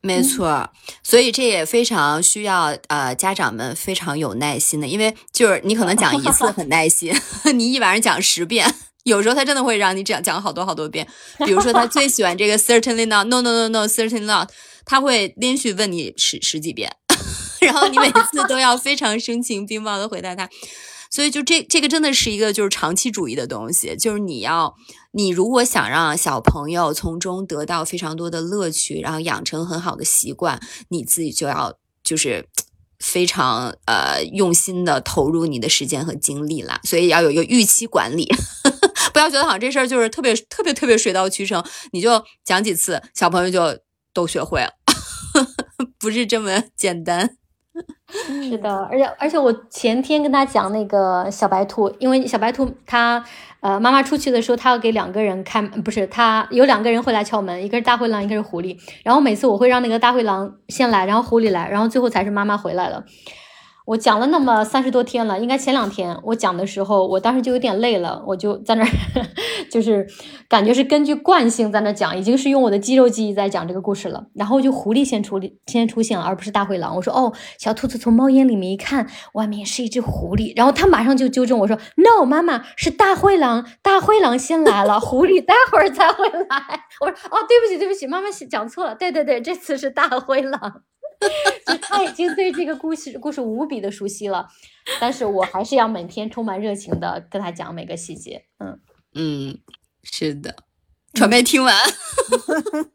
[0.00, 0.70] 没错，
[1.02, 7.14] 所以这也非常需要呃家长们非常有耐心的，因为就是你可能讲一次很耐心，
[7.54, 8.66] 你一晚上讲十遍，
[9.04, 11.06] 有时候他真的会让你讲讲好多好多遍。
[11.44, 14.48] 比如说他最喜欢这个 certainly not，no no no no，certainly not，
[14.86, 16.90] 他会连续问你十十几遍，
[17.60, 20.48] 然后你每次都要非常声情并茂的回答他。
[21.10, 24.74] 所以，就这这个真的是一个就是长期主义的东西，就是你要，
[25.12, 32.48] 你如果想让小朋友从中得到非常多的乐趣，然后养成很好的习惯，你自己就要就是
[32.98, 36.80] 非常呃用心的投入你的时间和精力啦。
[36.84, 38.28] 所以要有一个预期管理，
[39.12, 43.80] 不要觉得好像这事儿就是特别特别特别水到渠成，你就讲几次，小朋友就
[44.12, 44.72] 都学会了，
[45.98, 47.36] 不是这么简单。
[48.08, 53.22] 是的，而且而且我前天跟他讲那个小白兔，因为小白兔它
[53.60, 58.78] 呃妈妈出去的时候，他要给两个人开，不是他有两个人会来敲门，一个是大灰狼，一个是狐狸。
[59.02, 63.04] 然后每次我会让那个大灰狼先来，然后狐狸来，然后最后才是妈妈回来了。
[63.86, 68.88] 我讲了那么三十多天了，应该前两天我讲的时候，我当时就有点累了，我就在那儿，
[69.70, 70.06] 就是
[70.48, 74.26] 感觉是根据惯性在那讲，已经是用我的肌肉记忆在讲这个故事了。
[74.34, 76.96] 然后就狐狸先出先出现了，而不是大灰狼。
[76.96, 86.46] 我说哦，小兔子从猫眼里面一看，外面是一只狐狸，然后他马上就纠正我说，no，妈妈是大灰狼，大灰狼先来了，狐狸待会儿才会来。
[87.00, 90.82] 我说哦，对不起对不起，妈妈讲错了，对对对，这次是大灰狼。
[91.66, 94.46] 就他已经对这个故事故事无比的熟悉了，
[95.00, 98.44] 但是我还是要每天充满热情的跟他讲每个细节。
[98.58, 98.78] 嗯
[99.14, 99.58] 嗯，
[100.02, 100.54] 是的，
[101.14, 101.74] 准备听完，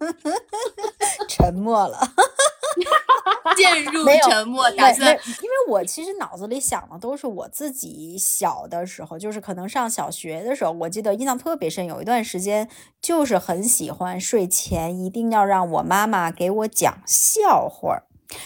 [1.27, 1.99] 沉默了，
[3.57, 5.09] 陷入沉默，打算。
[5.25, 12.69] 因为我其实脑子里想的都是我自己小的时候，就是可能上小学的时候，我记得印象特别深，有一段时间
[13.01, 18.03] 就是很喜欢睡前一定要让我妈妈给我讲笑话。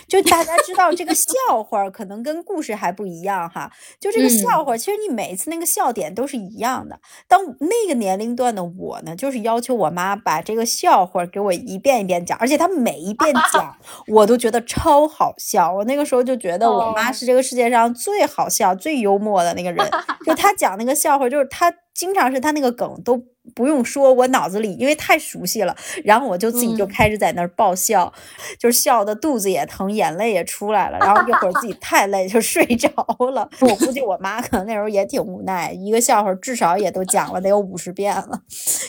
[0.08, 7.00] 就大家知道这个笑话可能跟故事还不一样哈，就这个笑话，其实你每一次那个笑点都是一样的。
[7.28, 13.76] 当那个年龄段的我呢，就是要求我妈把这个笑话给我一遍一遍讲，而且她每一遍讲，
[14.08, 15.74] 我都觉得超好笑。
[15.74, 19.90] 我那个时候就觉得我妈是这个世界上最好笑、最幽默的那个人。
[20.26, 23.26] 就她讲那个笑话，就是她经常是他那个梗都。
[23.54, 28.12] 不用说，我脑子里因为太熟悉了，然后我就自己就开始在那儿爆笑，
[28.58, 30.98] 就是笑的肚子也疼，眼泪也出来了。
[30.98, 32.90] 然后一会儿自己 太累就睡着
[33.32, 33.48] 了。
[33.62, 38.42] 我估计我妈可能那时候也挺无奈，一个笑话至少也都讲了得有五十遍了，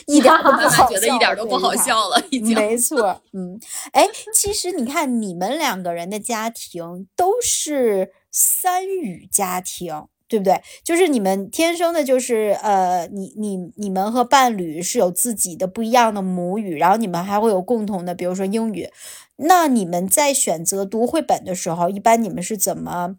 [0.07, 2.55] 一点都不 好笑，一点都不好笑了，已经。
[2.55, 3.59] 没错，嗯，
[3.91, 10.07] 哎，其实你看你们两个人的家庭都是三语家庭。
[10.29, 10.61] 对不对？
[10.83, 18.89] 就是你们天生的，就是呃，你你你们和伴侣是有自己的不一样的母语，然后你们还会有共同的，比如说英语。
[19.37, 23.15] 那你们在选择读绘本的时候，一般你们是怎么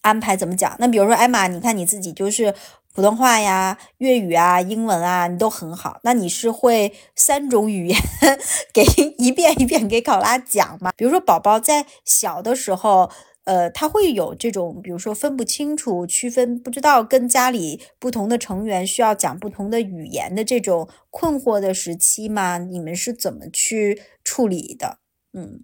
[0.00, 0.36] 安排？
[0.36, 0.74] 怎么讲？
[0.80, 2.52] 那比如说艾玛，你看你自己就是
[2.92, 6.00] 普通话呀、粤语啊、英文啊，你都很好。
[6.02, 7.98] 那你是会三种语言
[8.74, 8.84] 给
[9.18, 10.90] 一遍一遍给考拉讲吗？
[10.96, 13.10] 比如说宝宝在小的时候。
[13.44, 22.58] 呃，他会有这种，比如说分不清楚、区分不知道跟家里不同的成员需要讲不同的语言的这种困惑的时期吗？
[22.58, 24.98] 你们是怎么去处理的？
[25.32, 25.60] 嗯，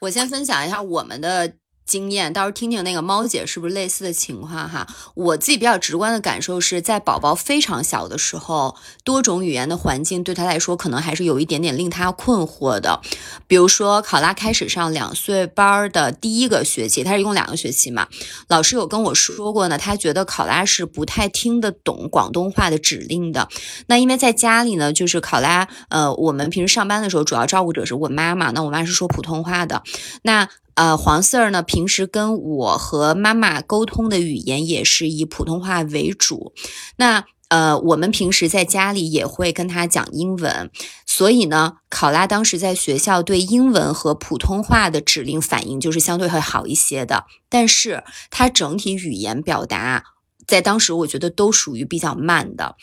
[0.00, 1.54] 我先分享一下我们的。
[1.90, 4.86] 经验，到时候听听那个猫姐是不是类似的情况哈。
[5.14, 13.00] 我自己比较直观的感受是在宝宝非常小的时候，多种语言的环境对他来说可能还是有一点点令他困惑的。
[13.48, 18.06] 比如说考拉开始上两岁班的第一个学期，他是一共两个学期嘛，
[18.46, 23.48] 老师有跟我说过呢，他觉得考拉是不太听得懂广东话的指令的。
[23.88, 29.82] 那因为在家里呢，就是考拉，呃，我们平时上班的时候主要照顾者是我妈妈，那我妈是说普通话的，
[30.22, 30.48] 那。
[30.74, 36.52] 呃，黄 Sir 呢，平时跟我和妈妈沟通的语言也是以普通话为主。
[36.96, 40.70] 那呃，我们平时在家里也会跟他讲英文，
[41.04, 47.24] 所以呢，考拉当时在学校对英文和普通话的指令反应就是相对会好一些的。
[47.48, 50.04] 但是他整体语言表达
[50.46, 52.76] 在当时我觉得都属于比较慢的。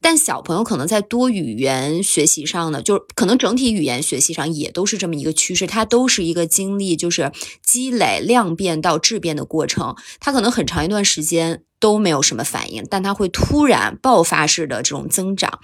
[0.00, 7.32] 但小朋友可能在多语言学习上呢，就是可能整体语言学习上也都是这么一个趋势，它都是一个经历就是
[7.62, 9.96] 积累量变到质变的过程。
[10.20, 15.58] 他可能很长一段时间都没有什么反应，但它会突然爆发式的这种增长。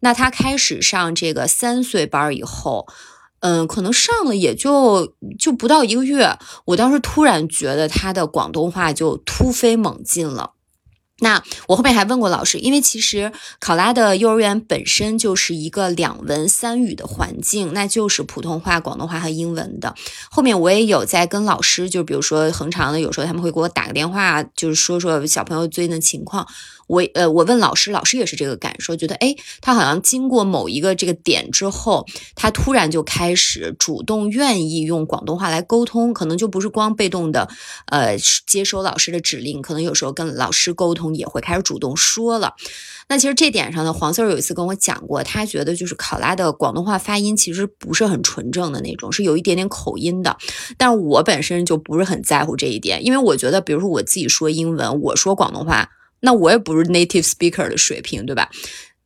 [0.00, 2.86] 那他开始上这个三岁班以后，
[3.40, 10.55] 嗯，可能上了也就就不到一个月，我当时突然觉得他的广东话就突飞猛进了。
[11.20, 19.94] 那我后面还问过老师，因为其实考拉的幼儿园本身就是一个两文三语的环境，那就是普通话、广东话和英文的。
[20.30, 26.46] 后面我也有在跟老师，就比如说恒常的，有时候他们会给我打个电话，就是说说小朋友最近的情况。
[26.86, 37.48] 我呃，我问老师，老师也是这个感受，觉得哎，他好像经过某一个这个点之后，他突然就开始主动愿意用广东话来沟通，可能就不是光被动的，
[37.86, 38.16] 呃，
[38.46, 42.54] 接收老师的指令，可能有时候跟老师沟通也会开始主动说了。
[43.08, 50.36] 那其实这点上呢，黄 Sir 有一次跟我讲过，他觉得就是考拉的广东话发音其实不是很纯正的那种，是有一点点口音的。
[50.76, 55.88] 但是我本身就不是很在乎这一点，因为我觉得，比如说我自己说英文，我说广东话。
[56.26, 58.50] 那我也不是 native speaker 的水平，对吧？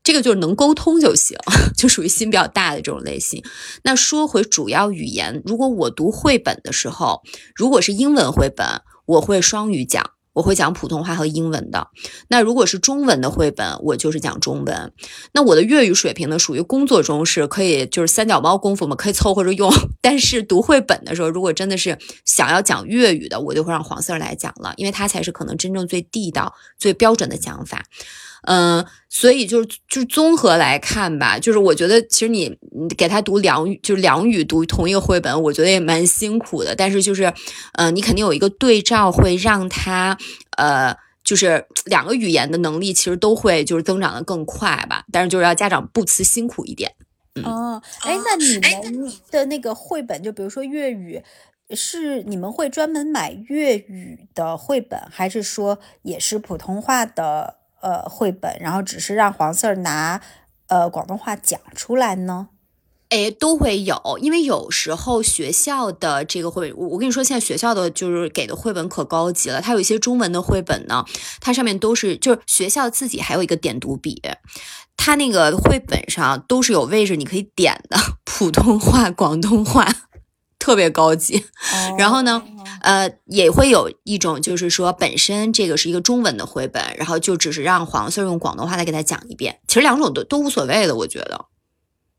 [0.03, 1.37] 这个就是能沟通就行，
[1.77, 3.45] 就属于心比较大的这种类型。
[3.85, 7.21] 那说回主要语言，如果我读绘本的时候，
[7.55, 8.67] 如果是英文绘本，
[9.05, 10.13] 我会双语讲。
[10.33, 11.89] 我会讲普通话和英文的。
[12.29, 14.93] 那如果是中文的绘本，我就是讲中文。
[15.33, 19.73] 那我的粤语水平呢，属于工作中是可以，就是三脚猫功夫嘛，可以凑合着用。
[20.01, 27.85] 但是读绘本的时候，如果真的是想要讲粤语的，我就会让黄色来讲了，因为他才是可能真正最地道、最标准的讲法。
[28.43, 32.57] 嗯，所以就是就是综合来看吧，就是我觉得其实你
[32.97, 36.75] 给他读两语，就是两语读同一个绘本，我觉得也蛮辛苦的。
[36.75, 37.33] 但是就是，
[37.75, 40.17] 呃，你肯定有一个对照，会让他
[40.57, 45.05] 呃，就是两个语言的能力其实都会就是增长的更快吧。
[45.13, 46.95] 但是就是要家长不辞辛苦一点。
[47.45, 51.23] 哦，哎，那你们的那个绘本，就比如说粤语，
[51.73, 57.60] 是你们会专门买粤语的绘本，还是说也是普通话的？
[57.81, 60.21] 呃，绘本，然后只是让黄色拿
[60.69, 62.49] 呃广东话讲出来呢？
[63.09, 71.05] 哎，都会有，因为有时候学校的这个绘，我我跟你说，现在学校的就是给的绘本可高级了，它有一些中文的绘本呢，
[71.41, 74.23] 它上面都是就是学校自己还有一个点读笔，
[74.97, 79.89] 它那个绘本上都是有位置你可以点的，普通话、广东话，
[80.61, 81.45] 特别高级。
[81.99, 82.41] 然后呢？
[82.83, 89.59] 呃，也会有一种，就是说本身这个是一个中文的绘本，然后就只是让黄色用广东话来给他讲一遍。
[89.67, 91.45] 其实两种都都无所谓的，我觉得。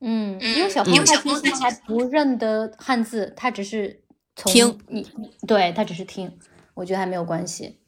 [0.01, 4.03] 嗯，因为小朋友他还不认得汉字，他只是
[4.35, 5.07] 听你，
[5.47, 6.37] 对他只是听，
[6.75, 7.79] 我觉得还没有关系。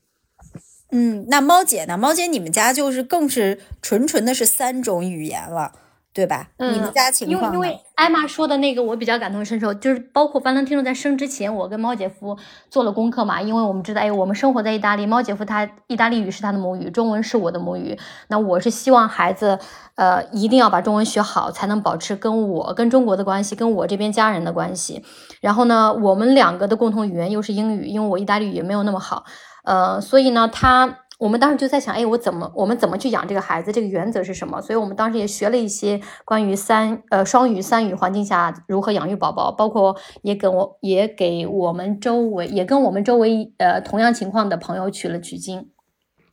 [0.91, 1.95] 嗯，那猫姐呢？
[1.95, 5.73] 猫姐，你们家就是更是纯纯的是三种语言了。
[6.13, 6.47] 对吧？
[6.59, 7.51] 你们家情况？
[7.53, 9.73] 因为因为艾玛说的那个，我比较感同身受。
[9.73, 12.37] 就是包括班登听众在生之前，我跟猫姐夫
[12.69, 13.41] 做了功课嘛。
[13.41, 17.97] 因为我们知道，哎，我们生活在意大利，猫姐夫他意大利语是他的母语，中文是我的母语。
[18.27, 19.57] 那我是希望孩子，
[19.95, 25.03] 呃，一定要把中文学好，才能保持跟我跟中国的关系，跟我这边家人的关系。
[25.41, 29.25] 然后呢，我们两个的共同语言又是英语，因为我意大利语也没有那么好，
[29.63, 30.99] 呃，所以呢，他。
[31.23, 33.71] 我们当时就在想，哎，我怎么，我们怎么去养这个孩子？
[33.71, 34.61] 这个原则是什么？
[34.61, 45.69] 所以我们当时也学了一些关于三呃双语三语环境下如何养育宝宝，包括也跟我也给我们周围也跟我们周围呃同样情况的朋友取了取经。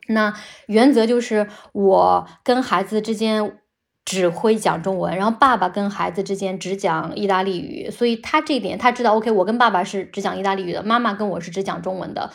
[0.09, 0.35] 那
[0.67, 3.61] 原则就是我跟孩子之间
[4.05, 7.89] 只会讲中文，然后爸爸跟孩子之间只讲意大利语。
[7.93, 12.33] 所以他这一点他知道，OK，我跟爸爸是只讲意大利语的，妈妈跟我是只讲中文的。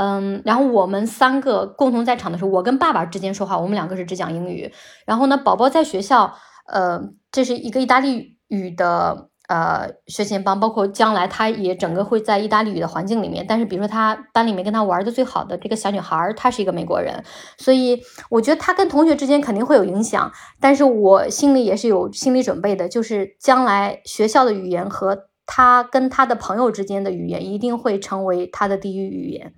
[0.00, 4.72] 嗯，然后我们三个共同在场的时候，我跟爸爸之间说话，我们两个是只讲英语。
[5.04, 6.32] 然后呢，宝宝在学校，
[6.72, 13.44] 呃，这是一个意大利语的呃，学前班，包括将来他也整个会在意大利语的环境里面。
[13.48, 17.24] 但是，比如说他班里面跟他玩的最好的这个小女孩，她是一个美国人，
[17.56, 20.30] 所以我觉得他跟同学之间肯定会有影响。
[20.60, 29.54] 但是我心里也是有心理准备的，就是将来学校的语言和他跟他的朋友之间的语言一定会成为他的第一语言，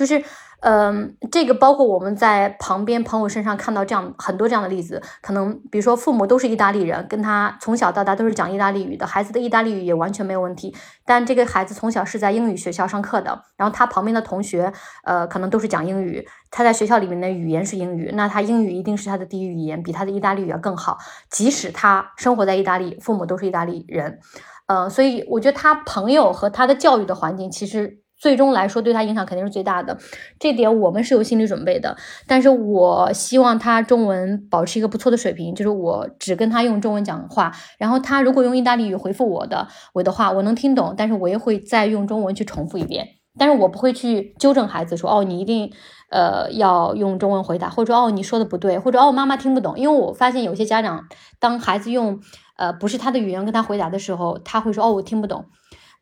[0.00, 0.24] 就是。
[0.62, 10.76] 嗯，这个包括我们在旁边朋友身上看到这样很多这样的例子，可能比如说父母都是意大利人，跟他从小到大都是讲意大利语的，孩子的意大利语也完全没有问题。
[11.06, 14.70] 但这个孩子从小是在英语学校上课的，然后他旁边的同学，
[15.04, 20.98] 呃，可能都是讲英语，他在学校里面的语言是英语，那他英语一定是他的第一语言，比他的意大利语要更好。
[21.30, 24.18] 即使他生活在意大利，父母都是意大利人，
[24.66, 27.99] 呃，所以我觉得他朋友和他的教育的环境其实。
[28.20, 29.98] 最终来说，对他影响肯定是最大的，
[30.38, 31.96] 这点我们是有心理准备的。
[32.26, 43.08] 但是我希望他中文保持一个不错的水平，就是我只跟他用中文讲话，然后他如果用意大利语回复我的我的话，我能听懂，但是我也会再用中文去重复一遍。
[43.38, 45.72] 但是我不会去纠正孩子说，哦，你一定
[46.10, 49.78] 呃要用中文回答，或者说哦你说的不对，或者哦妈妈听不懂。
[49.78, 51.06] 因为我发现有些家长，
[51.38, 52.20] 当孩子用
[52.58, 55.46] 呃不是他的语言跟他回答的时候，他会说哦我听不懂。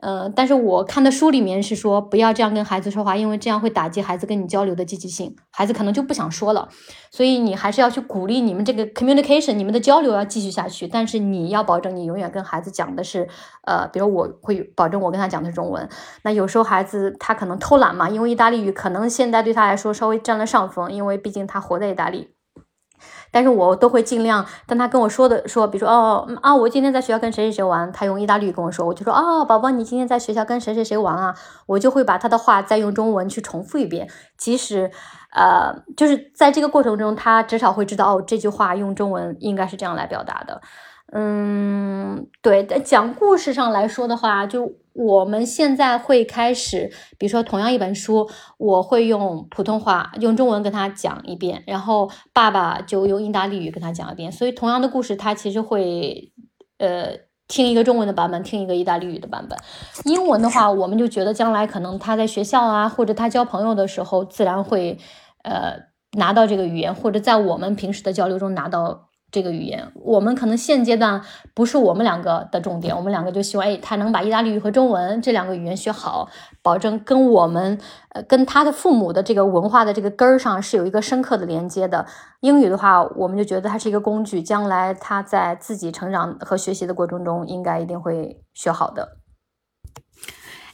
[0.00, 6.68] 呃，但是我看的书里面是说不要这样跟孩子说话，因为这样会打击孩子跟你交流的积极性，孩子可能就不想说了。
[7.10, 10.86] 所以你还是要去鼓励你们这个 communication，你们的交流要继续下去。
[10.86, 13.28] 但是你要保证你永远跟孩子讲的是，
[13.64, 15.88] 呃，比如我会保证我跟他讲的是中文。
[16.22, 22.37] 那有时候孩子他可能偷懒嘛，因为意大利语可能现在对他来说稍微占了上风，因为毕竟他活在意大利。
[23.30, 31.34] 但是我都会尽量，当他跟我说的说，比如说哦啊，我今天在学校跟谁谁谁玩，他用意大利语跟我说，我就说哦，宝宝，你今天在学校跟谁谁谁玩啊？
[31.66, 34.90] 我就会把他的话再用中文去重复一遍，即使
[35.32, 40.60] 呃，就是在这个过程中，他至少会知道哦，这句话用中文应该是这样来表达的。
[41.10, 54.32] 嗯，对，在讲故事上来说的话，就我们现在会开始，比如说同样一本书，我会用普通话、用中文跟他讲一遍，然后爸爸就用意大利语跟他讲一遍。
[54.32, 56.32] 所以同样的故事，他其实会
[56.78, 59.56] 呃听一个中文的版本，听一个意大利语的版本。
[60.04, 64.98] 英文的话，我们就觉得将来可能他在学校啊，或者他交朋友的时候，自然会
[65.44, 65.76] 呃
[66.18, 69.07] 拿到这个语言，或者在我们平时的交流中拿到。
[69.30, 71.22] 这个语言，我们可能现阶段
[71.52, 76.30] 不是我们两个的重点，我们两个就希望，哎，他能把意大利语和中文这两个语言学好，
[76.62, 82.06] 保证跟我们，呃，跟他的父母的这个文化的这个根儿上是有一个深刻的连接的。
[82.40, 89.18] 英语的话，我们就觉得它是一个工具，将来他在自己成长和学习的过程中，应该一定会学好的。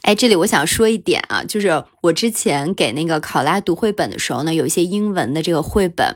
[0.03, 6.15] 哎，这里我想说一点啊，就是我之前给那个考拉读绘本的时候呢，有一些英文的这个绘本。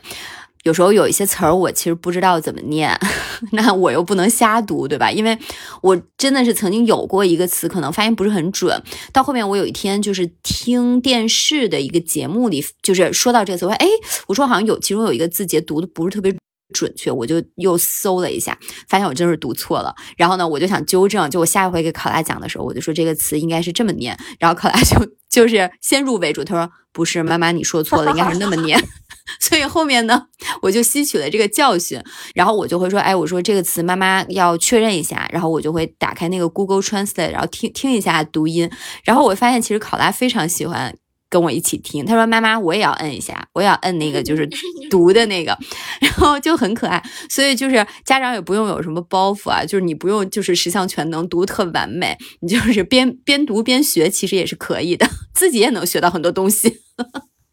[0.70, 2.96] 有时候有一些词儿我其实不知道怎么念，
[3.54, 5.10] 那我又不能瞎读，对吧？
[5.12, 5.36] 因为
[5.82, 8.80] 我真的是曾经有过一个词，可能发音不是很准。
[9.12, 13.88] 到后面我有一天就是听电视的一个节目里，就是说到这个词，我说哎，
[14.28, 16.32] 我说好像有其中有一个字节读的不是特别
[16.74, 18.58] 准确，我就又搜了一下，
[18.88, 19.96] 发现我真是读错了。
[20.18, 24.18] 然后呢，我就想纠正，就我下一回给考拉讲的时候，我就说这个词应该是这么念。
[24.40, 24.98] 然后考拉 就
[25.30, 28.80] 就是先入为主，他说不是，妈妈你说错了，应该是那么念。
[29.40, 30.26] 所以后面呢，
[30.64, 32.02] 我就吸取了这个教训，
[32.34, 38.68] 然后我就会说，哎，我说这个词妈妈要确认一下，然后我就会打开那个 Google Translate，然后听听一下读音，
[39.04, 40.96] 然后我发现其实考拉非常喜欢
[41.30, 44.50] 跟我一起听，他说妈妈我也要摁一下，我也要摁那个就是
[44.90, 45.58] 读的那个，
[46.02, 56.82] 然后就很可爱，所以就是家长也不用有什么包袱啊，就是你不用就是十项全能读特完美，你就是边边读边学，其实也是可以的， 自己也能学到很多东西。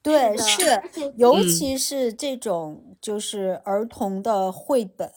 [0.02, 0.80] 对，是，
[1.16, 2.82] 尤其是这种。
[3.06, 5.08] 就是儿童的绘本，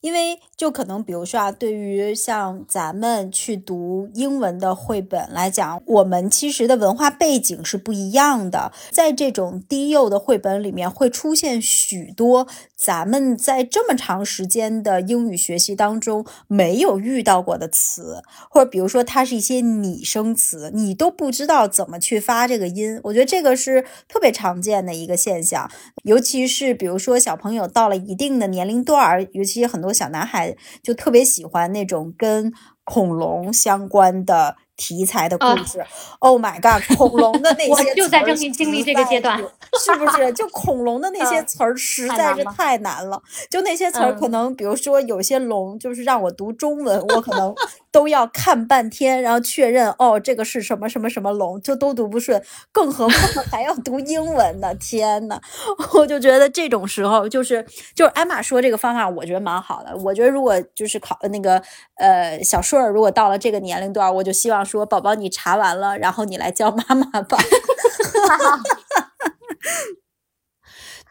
[0.00, 8.72] 因为就可能比如说啊，对于像咱们去读英文的绘本来讲，我们其实的文化背景是不一样的。
[8.90, 23.00] 在这种低幼的绘本里面，会出现许多咱们在这么长时间的英语学习当中没有遇到过的词，或者比如说它是一些拟声词，你都不知道怎么去发这个音。
[23.04, 25.70] 我觉得这个是特别常见的一个现象，
[26.02, 27.20] 尤其是比如说。
[27.26, 32.52] 小朋友到了一定的年龄段儿，尤其很多小男孩就特别喜欢那种跟
[32.84, 35.84] 恐龙相关的题材的故事。
[36.18, 39.38] Oh my god， 恐龙的那些我就在正经历这个阶段，
[39.82, 40.32] 是不是？
[40.32, 43.22] 就恐龙的那些词儿实在是太难了。
[43.50, 47.54] 就那些词儿，可能比如说有些龙，就是让我读中文，我可能
[47.90, 52.42] 都要看半天，然后确认哦，这个是什么什么什么龙，就都读不顺。
[52.72, 53.18] 更何况
[53.50, 54.74] 还要读英文呢？
[54.74, 55.40] 天呐，
[55.94, 57.64] 我就觉得这种时候，就是
[57.94, 59.96] 就是艾玛说这个方法，我觉得蛮好的。
[59.98, 61.62] 我觉得如果就是考那个
[61.96, 67.38] 呃小顺儿，如果到了这个年龄段，我就希望说宝宝你查完了，然后你来叫妈妈吧。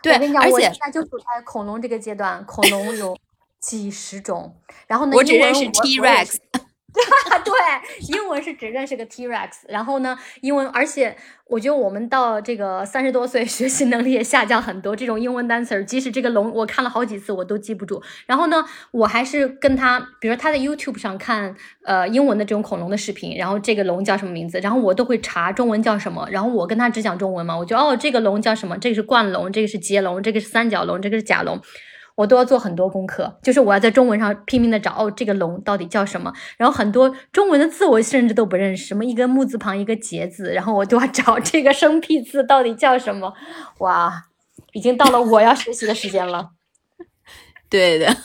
[0.04, 3.18] 对，我跟你讲，我现在就处在恐龙这个阶段，恐龙有
[3.60, 6.36] 几十种，然后呢，我只认识 T Rex。
[7.44, 7.54] 对，
[8.10, 11.16] 英文是只认识个 T Rex，然后呢，英文，而且
[11.48, 14.96] 我觉得我们到这个三十多岁， 学习能力也下降很多。
[14.96, 18.02] 这种英文单词，即使这个龙我看了好几次，我都记不住。
[18.26, 26.28] 然后呢，我还是跟他，比如他在 YouTube 上看呃英文的这种恐龙的视频，然后这个龙叫什么名字，然后我都会查中文叫什么。
[26.32, 28.78] 然后我跟他只讲中文嘛，我就哦，这个龙叫什么？
[28.78, 31.62] 这个是冠龙，这个是捷龙，这个是三角龙，这个是甲龙。
[32.16, 36.34] 我都要做很多功课，就是我要在中文上拼命的找哦，这个龙到底叫什么？
[36.58, 43.34] 然后很多中文的字我甚至都不认识，什么一个木字旁一个节字，然后我都要找这个生僻字到底叫什么？
[43.80, 44.26] 哇，
[44.72, 46.52] 已经到了我要学习的时间了。
[47.70, 48.16] 对的。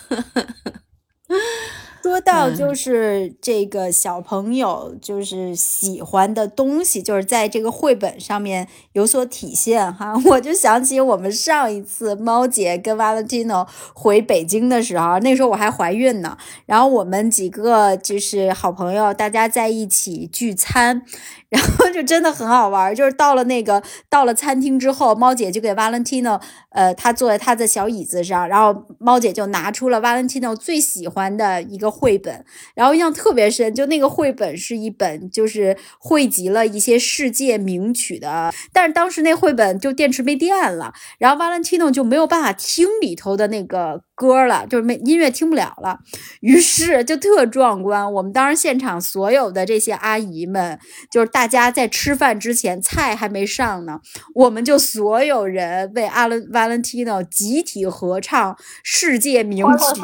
[2.03, 10.15] 说到就是这个小朋友就是喜欢的东西，就是在这个绘本上面有所体现哈。
[10.27, 21.03] 我就想起我们上一次猫姐跟 Valentino 回北京的时候，那时候我还怀孕呢，然后我们几个就是好朋友，大家在一起聚餐。
[21.51, 26.41] 然后就真的很好玩，就是到了那个到了餐厅之后，猫姐就给 Valentino，
[26.71, 32.45] 呃，他坐在他的小椅子上，然后猫姐就拿出了 Valentino 最喜欢的一个绘本，
[32.75, 44.03] 然后印象特别深，就那个绘本是一本就是汇集了一些世界名曲的，但是当时那绘本就电池没电了，然后 Valentino 就没有办法听里头的那个。
[44.21, 45.99] 歌了，就是没音乐听不了了，
[46.41, 48.13] 于是就特壮观。
[48.13, 50.79] 我们当时现场所有的这些阿姨们，
[51.11, 53.99] 就是大家在吃饭之前，菜还没上呢，
[54.35, 58.55] 我们就所有人为阿伦 Valentino 集体合唱
[58.85, 60.03] 世界名曲，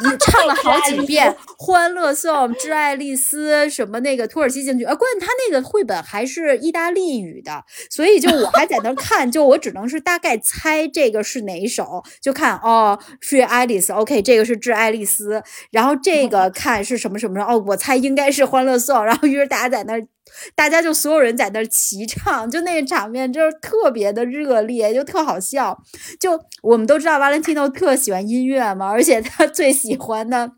[0.00, 13.41] 你唱了好几遍《欢乐颂》《致爱丽丝》什么那个土耳其进曲，啊，关键他那个绘本还是意大利语的，所以就我还在那看，就我只能是大概猜这个是哪一首，就看哦是。
[13.44, 20.06] 爱丽丝，OK，这个是致爱丽丝，然后这个看是什么什么哦，我猜应该是欢乐颂，然后于是大家在那儿，
[20.54, 25.78] 大家就所有人在那儿齐唱，就那个场面就是特别的热烈，就特好笑。
[26.18, 30.52] 就我们都知道，Valentino 特喜欢音乐嘛，而且他最喜欢的。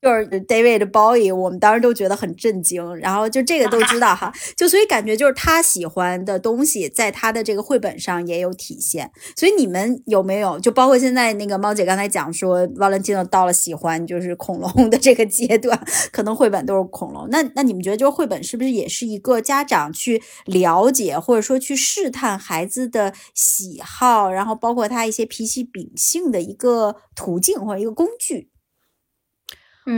[0.00, 9.10] 就是 David Bowie，我们当时都觉得很震惊，然后就这个都知道哈， 就所以感觉就是他喜欢的东西，在他的这个绘本上也有体现。
[9.36, 15.78] 所以你们有没有就包括现在那个猫姐刚才讲说，Valentino 到了喜欢就是恐龙的这个阶段，
[16.10, 17.28] 可能绘本都是恐龙。
[17.30, 28.48] 那那你们觉得就是绘本是不是也是一个家长去了解或者说去试探孩子的喜好，然后包括他一些脾气秉性的一个途径或者一个工具？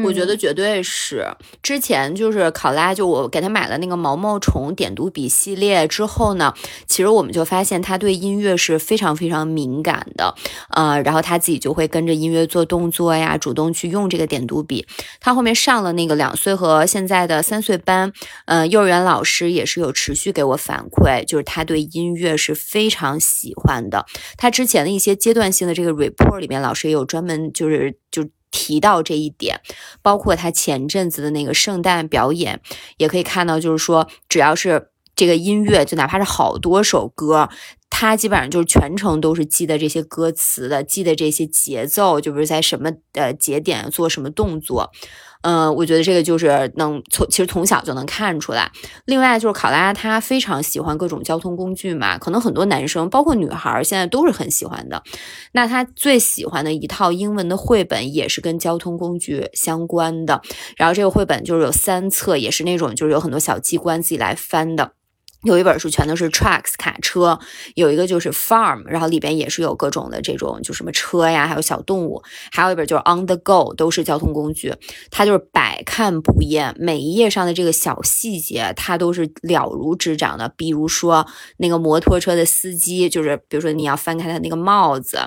[0.04, 1.26] 我觉得绝对是。
[1.62, 6.54] 之前就是考拉，就我给他买了那个毛毛虫点读笔系列之后呢，
[6.86, 10.34] 其实我们就发现他对音乐是非常非常敏感的，
[10.70, 14.86] 呃，然后他自己就会跟着音乐做动作呀，主动去用这个点读笔。
[15.20, 18.10] 他后面上了那个两岁和现在的三岁班，
[18.46, 24.06] 呃，幼儿园老师也是有持续给我反馈，就是他对音乐是非常喜欢的。
[24.38, 28.26] 他之前的一些阶段性的这个 report 里面，老师也有专门就是就。
[28.54, 29.60] 提到这一点，
[30.00, 32.60] 包括他前阵子的那个圣诞表演，
[32.98, 37.48] 也可以看到，就是说，只要是这个音乐，就哪怕是好多首歌，
[37.96, 44.90] 他基本上就是全程都是记得这些歌词的，记得这些节奏，就是在什么呃节点做什么动作。
[45.42, 48.72] 嗯，我觉得这个就是能从其实从小就能看出来。
[49.04, 55.00] 另外就是考拉，他非常喜欢各种交通工具嘛，可能很多男生包括女孩现在都是很喜欢的。
[55.52, 60.42] 那他最喜欢的一套英文的绘本也是跟交通工具相关的。
[60.76, 64.94] 然后这个绘本就是有三册，也是那种就是有很多小机关自己来翻的。
[65.44, 67.38] 有一本书全都是 trucks 卡车，
[67.74, 74.74] 有一个就是 farm，然后里边也是有各种的这种就什么车呀，还有小动物，还有一本就是 on the go，都是交通工具，
[75.10, 80.48] 它就是百看不厌，每一页上的这个小细节它都是了如指掌的。
[80.56, 81.26] 比如说
[81.58, 85.18] 那个摩托车的司机，就是比如说你要翻开他那个帽子，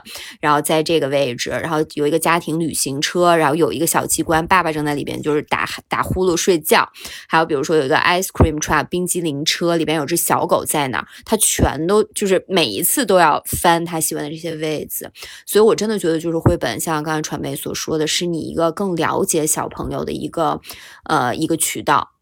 [0.42, 6.90] 然后在这个位置，然后有一个家庭旅行车，然后有一个小机关，爸爸正在里边就是打打呼噜睡觉，
[7.28, 10.07] 还有比如说有一个 ice cream truck 冰激凌车，里边有。
[10.08, 15.12] 只小狗在哪儿，他全都就是每一次都要翻他喜欢的这些位子，
[15.46, 20.62] 所以我真的觉得就是绘本，像刚才传媒所说的是你一个更了解小朋友的一个
[21.04, 22.14] 呃一个渠道。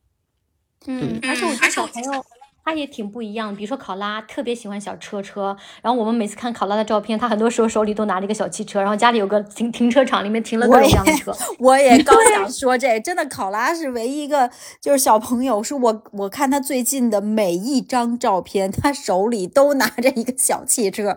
[0.88, 2.26] 嗯，而且我觉得小朋友。
[2.66, 11.32] 他也挺不一样，比如说考拉特别喜欢小车车，然后我们每次看考拉的照片，他很多时候手里都拿着一个小汽车，然后家里有个停停车场，里面停了各种各样的车。
[11.60, 14.50] 我也 刚想说这，真的考拉是唯一一个
[14.82, 21.16] 就是小朋友，是我我看他最近的每一张照片，他手里都拿着一个小汽车。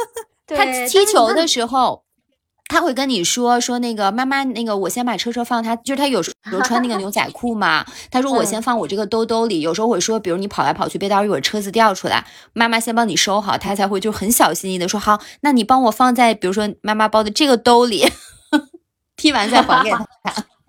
[0.46, 2.02] 他踢球的时候。
[2.70, 7.84] 他会跟你说说那个妈妈，那个我先把车车放他，就是他有时候穿那个牛仔裤嘛。
[8.12, 9.60] 他说我先放我这个兜兜里。
[9.60, 18.06] 有时候会说，比如你跑来跑去，别到时候一会儿车子掉出来，妈妈先帮你收好，他才会就很小心翼翼的说好，那你帮我放在比如说妈妈包的这个兜里，
[19.16, 20.06] 踢完再还给他。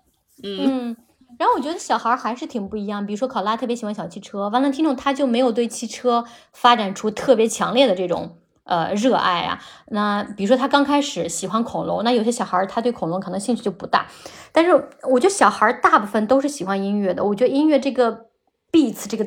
[0.42, 0.96] 嗯，
[1.38, 8.38] 然后我觉得小孩还是挺不一样，比如说考拉特别喜欢小汽车，完了听众他就没有对汽车发展出特别强烈的这种。
[8.64, 9.58] 呃，热爱啊，
[9.88, 14.06] 那比如说他刚开始喜欢恐龙，那有些小孩他对恐龙可能兴趣就不大，
[14.52, 14.72] 但是
[15.10, 18.26] 我觉得小孩大部分都是喜欢音乐的，我觉得音乐这个
[18.70, 19.26] beats 这个。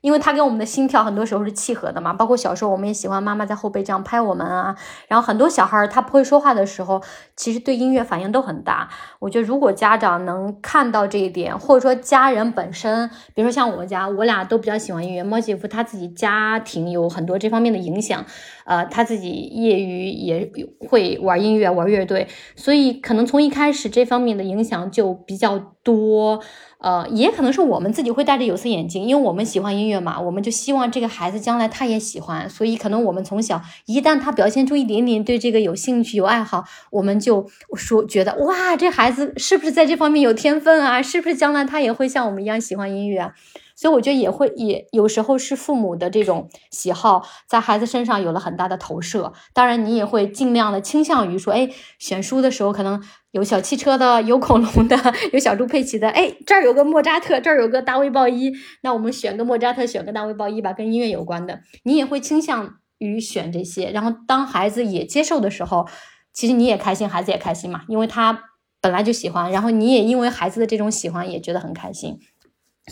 [0.00, 4.76] 因为它跟我们的心跳很多时候是契合的嘛，包括小时候我们也喜欢妈妈在后背这样拍我们啊。
[5.08, 7.00] 然后很多小孩儿他不会说话的时候，
[7.36, 8.88] 其实对音乐反应都很大。
[9.20, 15.22] 我觉得如果家长能看到这一点，或者说家人本身，比如说像我家，我俩都比较喜欢音乐。
[15.22, 18.24] 猫姐夫他自己家庭有很多这方面的影响，
[18.66, 20.50] 呃，他自己业余也
[20.80, 26.42] 会玩音乐、玩乐队，所以可能从一开始这方面的影响就比较多。
[26.78, 41.00] 呃，也可能是我们自己会戴着有色眼镜，因为我们喜欢音乐嘛，我们就希望这个孩子将来他也喜欢，所以可能我们从小一旦他表现出一点点对这个有兴趣、有爱好，我们就说觉得哇，这孩子是不是在这方面有天分啊？
[41.00, 43.32] 是不是将来他也会像我们一样喜欢音乐啊？
[43.76, 49.34] 所以我觉得也会也有时候是父母的这种喜好在孩子身上有了很大的投射。
[49.52, 51.68] 当然，你也会尽量的倾向于说，哎，
[51.98, 53.02] 选书的时候可能
[53.32, 54.96] 有小汽车的，有恐龙的，
[55.32, 56.08] 有小猪佩奇的。
[56.08, 58.50] 哎，这儿有个莫扎特，这儿有个大卫鲍伊，
[58.82, 61.60] 那我们选个莫扎特，选个大卫鲍伊吧，跟音乐有关的。
[61.82, 63.90] 你也会倾向于选这些。
[63.90, 65.86] 然后当孩子也接受的时候，
[66.32, 68.44] 其实你也开心，孩子也开心嘛，因为他
[68.80, 72.18] 本来就喜欢，然后你也因为孩子的这种喜欢也觉得很开心。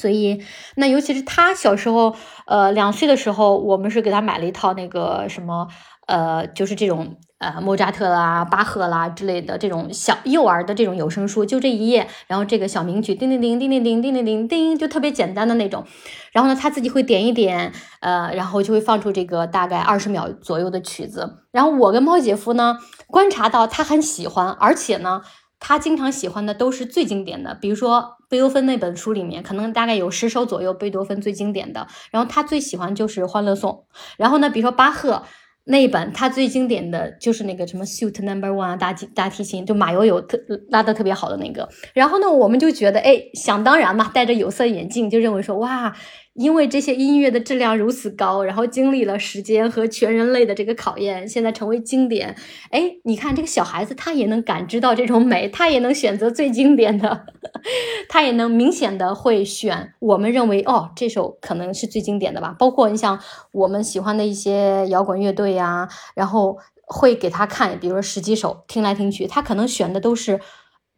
[0.01, 0.43] 所以，
[0.75, 2.17] 那尤其是他小时候，
[2.47, 5.69] 呃，两岁的时候，我们是给他买了一套那个什么，
[6.09, 15.85] 呃，就是这种呃莫扎特啦、巴赫啦之类的这种小幼儿的这种有声书，就这一页，然后这个小名曲，叮叮叮叮叮叮叮叮叮叮，就特别简单的那种。
[16.33, 21.45] 然后呢，他自己会点一点，呃，然后就会放出这个大概二十秒左右的曲子。
[21.53, 25.23] 然后我跟猫姐夫呢，观察到他很喜欢，而且呢。
[25.67, 31.87] 他经常喜欢的都是最经典的，比如说贝多芬那本书里面，可能大概有十首左右贝多芬最经典的。
[32.11, 33.70] 然后他最喜欢就是《欢乐颂》。
[34.16, 35.22] 然后呢，比如说巴赫
[35.66, 40.37] 那一本，他最经典的就是那个什么 Suite Number One 啊，大提大提琴，就马友友特
[40.70, 41.68] 拉的特别好的那个。
[41.93, 45.95] 然后呢，我们就觉得，哎，想当然嘛，戴着有色眼镜就认为说，哇。
[46.35, 52.37] 因为这些音乐的质量如此高，然后经历了时间和全人类的这个考验，现在成为经典。
[52.70, 57.26] 哎，你看这个小孩子，他也能感知到这种美，他也能选择最经典的，
[58.11, 62.55] 他也能明显的会选我们认为哦，这首可能是最经典的吧。
[62.59, 63.20] 包括你像
[63.53, 70.41] 我们喜欢的一些摇滚乐队呀，然后会给他看，比如说十几首，听来听去，他可能选的都是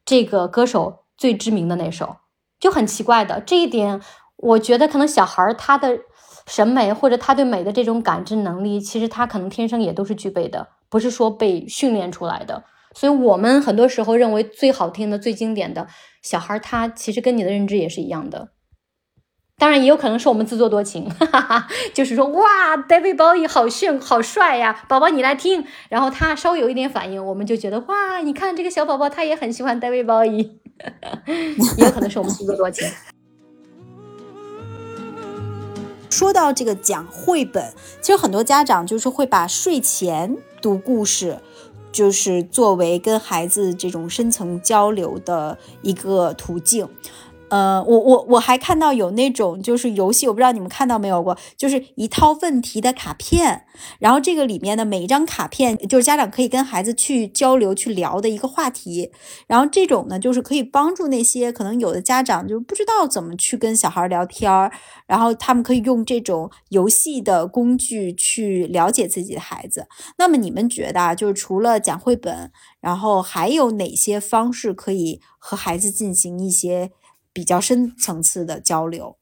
[0.06, 2.16] 这个歌手最知名的那首，
[2.58, 4.00] 就很奇怪的这一点。
[4.36, 5.98] 我觉得可能小孩他的
[6.46, 12.64] 审美或者他对美的这种感知能力，其实他可能天生也都是具备的，不是说被训练出来的。
[12.94, 15.86] 所以，我们很多时候认为最好听的、最经典的
[16.22, 18.48] 小孩，他其实跟你的认知也是一样的。
[19.58, 25.66] 当然，也有可能是我们自作多情，哈哈哈，就是说哇，David Bowie 好炫、好帅呀，宝宝你来听。
[25.88, 30.52] 然后他稍微有一点反应，我们就觉得哇，你看这个小宝宝他也很喜欢 David Bowie，
[31.78, 32.86] 也有可能是我们自作多情。
[36.16, 41.38] 说到这个讲绘本，其实很多家长就是会把睡前读故事，
[41.92, 46.88] 就是作为跟孩子这种深层交流的一个途径。
[47.48, 53.64] 呃，我我我还看到有那种就是游戏，我不知道你们看到没有过，就是一套问题的卡片，
[54.00, 59.12] 然后这个里面的每一张卡片就是家长可以跟孩子去交流、去聊的一个话题，
[59.46, 64.72] 然后这种呢就是可以帮助那些可能有的家长就不知道怎么去跟小孩聊天儿，
[65.06, 69.86] 然后他们可以用这种游戏的工具去了解自己的孩子。
[70.18, 76.90] 那么你们觉得啊，就是除了讲绘本，然后还有哪些方式可以和孩子进行一些？
[77.36, 79.18] 比较深层次的交流。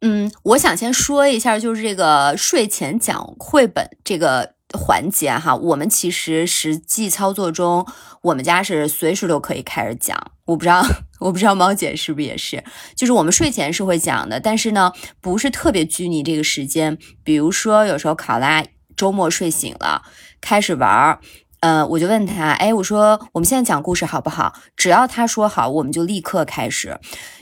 [0.00, 7.86] 嗯，我想先说一下，就是这个睡前讲绘本这个环节哈，我们其实实际操作中，
[8.22, 10.32] 我们家是随时都可以开始讲。
[10.46, 10.84] 我不知道，
[11.20, 12.64] 我不知道猫姐是不是也是，
[12.96, 16.98] 就是我们睡前是会讲的，但是呢，不是特别拘泥这个时间。
[17.22, 18.64] 比如说，有时候考拉
[18.96, 20.02] 周末睡醒了，
[20.40, 21.20] 开始玩儿。
[21.60, 24.52] 嗯，我就问他，哎，我说我们现在讲故事好不好？
[24.76, 26.98] 只要他说好，我们就立刻开始。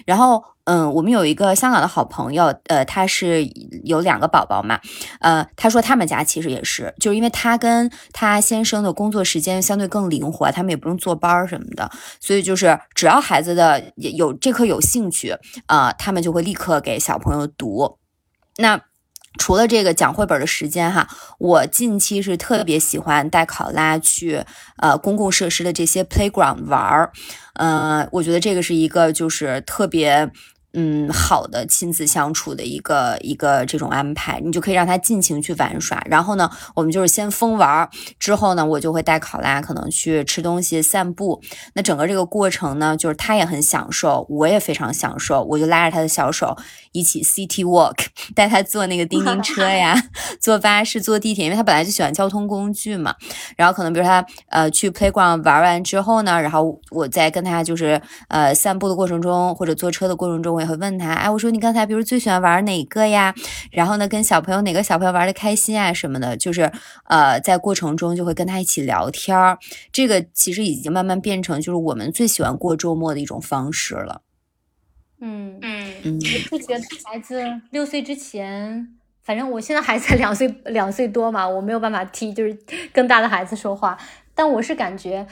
[0.06, 3.44] 然后，嗯，我们有一个香港的好朋友，呃，他是
[3.84, 4.80] 有两个宝宝嘛，
[5.20, 15.36] 呃，他说他们家其实也是，就是因为他跟他先生的工作时间相对更灵活，他们也不用坐班什么的，所以就是只要孩子的有这课有兴趣，
[15.66, 17.98] 呃，他们就会立刻给小朋友读。
[18.58, 18.80] 那。
[19.38, 21.08] 除了这个讲绘本的时间哈，
[21.38, 24.44] 我近期是特别喜欢带考拉去
[24.78, 27.12] 呃公共设施的这些 playground 玩儿，
[27.54, 30.30] 呃，我觉得这个是一个就是特别。
[30.76, 36.02] 嗯，好的亲子相处的一个一个这种安排，你就可以让他尽情去玩耍。
[36.10, 37.88] 然后呢，我们就是先疯玩儿，
[38.18, 41.40] 之后呢，我就会带考拉可能去吃东西、散步。
[41.74, 45.44] 那整个这个过程呢，就是他也很享受，我也非常享受。
[45.44, 46.56] 我就拉着他的小手
[46.94, 49.94] 一起 city walk， 带他坐那个叮叮车呀，
[50.40, 53.14] 坐巴士、坐地铁，因为他本来就喜欢交通工具嘛。
[53.56, 60.64] 然后可能比如他呃去 playground 玩完之后呢，然后我在跟他就是呃散步的过程中或者坐车的过程中，我也。
[60.64, 63.34] 会问他，哎，我说你刚才比如最喜欢玩哪个呀？
[63.70, 66.72] 然后呢，跟小朋友哪个小朋友玩的开心啊什么的，就是
[67.06, 69.58] 呃，在过程中就会跟他一起聊天儿。
[69.92, 74.22] 这个其实已经慢慢变成就是我们最喜欢过周末的一种方式了。
[75.20, 76.20] 嗯嗯嗯，
[76.50, 82.58] 我觉得孩子六岁之前，反正我现在孩子才两岁两岁多嘛，我没有办法替就是
[82.92, 83.98] 更大的孩子说话，
[84.34, 85.26] 但我是感觉。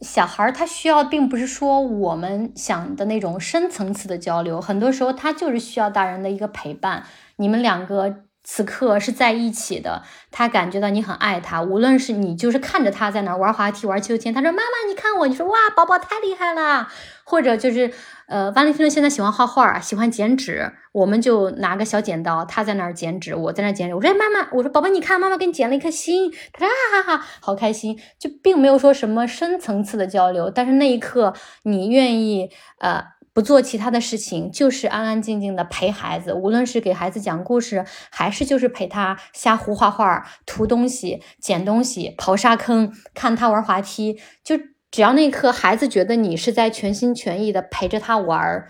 [0.00, 7.04] 小孩他需要，并不是说我们想的那种深层次的交流，很多时候他就是需要大人的一个陪伴。
[7.36, 16.86] 你们两个此刻是在一起的，他感觉到你很爱他，无论是你就是看着他在那玩滑梯、玩秋千，他说妈妈你看我，你说哇宝宝太厉害了，
[17.24, 17.92] 或者就是。
[18.26, 23.94] 呃，万丽听现在喜欢画画，喜欢剪纸，我们就拿个小剪刀，他在那儿剪纸，我在那儿剪纸。
[23.94, 31.34] 我说妈妈，我说宝宝，你看妈妈给你剪了一颗心，他说哈哈哈，好开心，就并没有说什么深层次的交流，但是那一刻
[31.64, 33.04] 你愿意呃
[33.34, 44.58] 不做其他的事情，就是安安静静的陪孩子，无论是给孩子讲故事，还是就是陪他瞎胡画画、涂东西、捡东西、刨沙坑、看他玩滑梯，就。
[44.94, 48.64] 只要那一刻孩子觉得你是在全心全意的陪着他玩，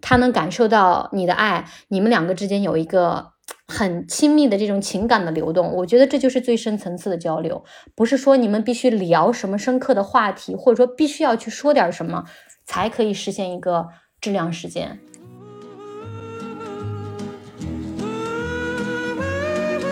[0.00, 3.32] 他能感受到你的爱，你们两个之间有一个
[3.68, 7.62] 很亲密的这种情感的流动，我觉得这就是最深层次的交流，
[7.94, 12.24] 不是说你们必须聊什么深刻的话题，或者说必须要去说点什么
[12.64, 13.88] 才可以实现一个
[14.26, 14.98] 质量时间。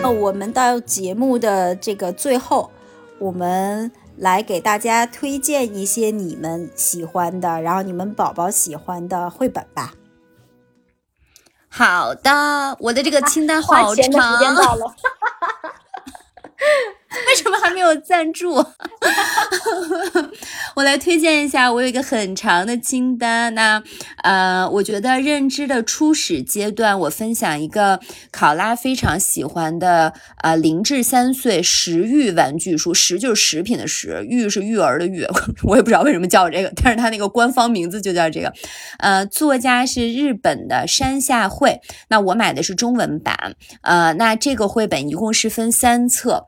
[0.01, 2.69] 那我们到节目的这个最后，
[3.19, 3.93] 我们。
[4.17, 9.93] 来给大家推荐一些你们喜欢的，然后你们宝宝喜欢的绘本吧。
[11.67, 14.05] 好的，我的这个清单好长。
[17.27, 18.53] 为什么还没有赞助？
[20.75, 23.53] 我来推荐一下，我有一个很长的清单。
[23.55, 23.81] 那
[24.23, 27.99] 呃，我觉得认知的初始阶段，我分享一个
[28.31, 32.93] 考拉非常喜欢的呃零至三岁食育玩具书。
[32.93, 35.25] 食就是食品的食，育是育儿的育。
[35.63, 38.53] 我也不知道为什么叫这个，但是它那个官方名字就叫这个。
[38.99, 41.79] 呃，作家是日本的山下惠。
[42.09, 43.55] 那我买的是中文版。
[43.81, 46.47] 呃，那这个绘本一共是分三册。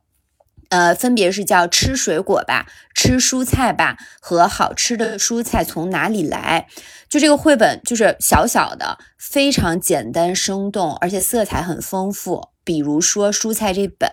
[0.69, 6.67] 呃，分别是叫吃水果吧，吃蔬菜吧，和好吃的蔬菜从哪里来？
[7.09, 12.49] 就这个绘本就是小小的，非常简单生动，而且色彩很丰富。
[12.65, 14.11] 比如说蔬菜这本，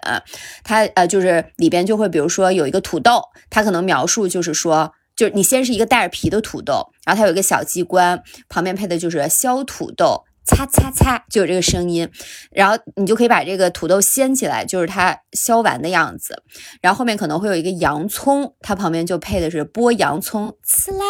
[0.62, 3.20] 它呃就是里边就会，比如说有一个土豆，
[3.51, 10.24] 它可能描述就是说，就是你先是一个带着皮的土豆，然后它有一个小机关，旁边配的就是削土豆。
[10.44, 12.08] 擦擦擦，就有这个声音，
[12.50, 16.42] 然后你就可以把这个土豆掀起来，就是它削完的样子。
[16.80, 21.04] 然后后面可能会有一个洋葱，它旁边就配的是剥洋葱，呲啦，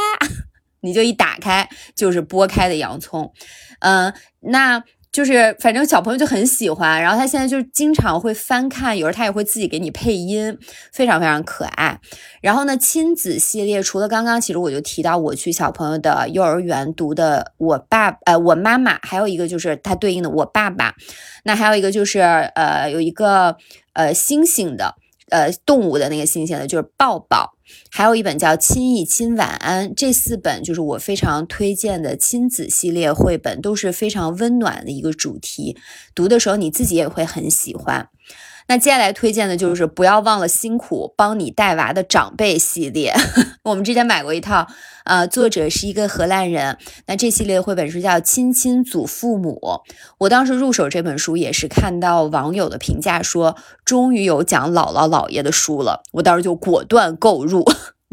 [0.81, 3.33] 你就一打开就是剥开的洋葱，
[3.81, 4.83] 嗯，那。
[5.15, 10.59] 就是反正小朋友就很喜欢，然后他现在就是经常会翻看，有时候他也会自己给你配音，
[10.91, 12.01] 非常非常可爱。
[12.43, 20.97] 然后呢，亲子系列除了刚刚，其实我就提到我去小朋友的幼儿园读的，我爸呃我妈妈，还有一个就是它对应的我爸爸，
[21.45, 23.57] 那还有一个就是呃有一个
[23.93, 24.97] 呃猩猩的。
[25.31, 27.54] 呃，动物的那个星星的，就是抱抱，
[27.91, 35.77] 还有一本叫《亲一亲晚安》，这四本就是我非常推荐的亲子系列绘本，都是非常温暖的一个主题，
[36.15, 38.09] 读的时候你自己也会很喜欢。
[38.67, 43.15] 那接下来推荐的就是不要忘了辛苦帮你带娃的长辈系列。
[43.63, 44.67] 我们之前买过一套，
[45.05, 46.79] 呃，作者是一个荷兰人。
[47.07, 49.59] 那这系列的绘本是叫《亲亲祖父母》。
[50.19, 57.65] 我当时入手这本书也是看到网友的评价说，终于有讲姥姥姥爷的书了，我当时就果断购入。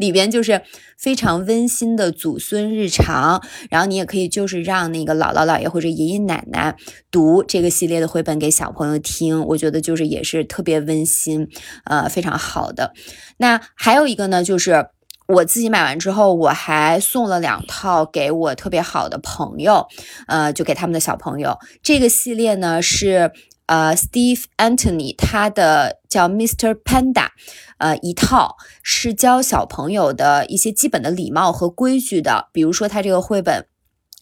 [0.02, 0.62] 里边就是
[0.98, 6.74] 非常温馨的祖孙日常，然后你也可以就是让那个姥姥姥爷或者爷爷奶奶
[7.12, 11.46] 读这个系列的绘本给小朋友听，我觉得就是也是特别温馨，
[11.84, 12.92] 呃，非常好的。
[13.36, 14.88] 那还有一个呢，就是
[15.28, 19.86] 我自己买完之后，我还送了两套给我特别好的朋友，
[20.26, 21.56] 呃，就给他们的小朋友。
[21.80, 23.30] 这个系列呢是。
[23.66, 26.74] 呃，Steve Anthony 他的叫 Mr.
[26.82, 27.28] Panda，
[27.78, 32.48] 呃，一套是教小朋友的一些基本的礼貌和规矩的。
[32.52, 33.66] 比如说，他这个绘本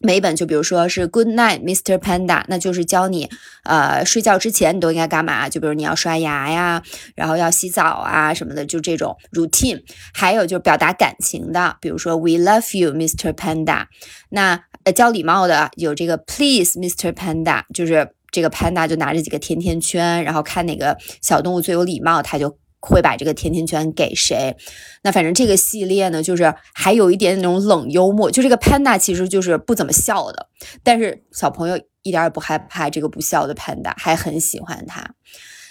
[0.02, 1.98] 每一本就比如说是 Good night, Mr.
[1.98, 3.28] Panda，那就是教你
[3.64, 5.48] 呃睡觉之前你都应该干嘛？
[5.48, 6.82] 就比如你要刷牙呀，
[7.16, 9.82] 然后要洗澡啊什么的，就这种 routine。
[10.14, 13.32] 还有就是表达感情的，比如说 We love you, Mr.
[13.32, 13.86] Panda。
[14.28, 17.12] 那呃教礼貌的有这个 Please, Mr.
[17.12, 18.14] Panda，就是。
[18.30, 24.56] 这个 panda 就拿着几个甜甜圈，然后看哪个小动物最有礼貌，他就会把这个甜甜圈给谁。
[25.02, 28.30] 那反正这个系列呢，就是还有一点那种冷幽默。
[28.30, 30.48] 就这个 panda 其实就是不怎么笑的，
[30.82, 35.14] 但是小朋友一点也不害怕这个不笑的 panda，还很喜欢它。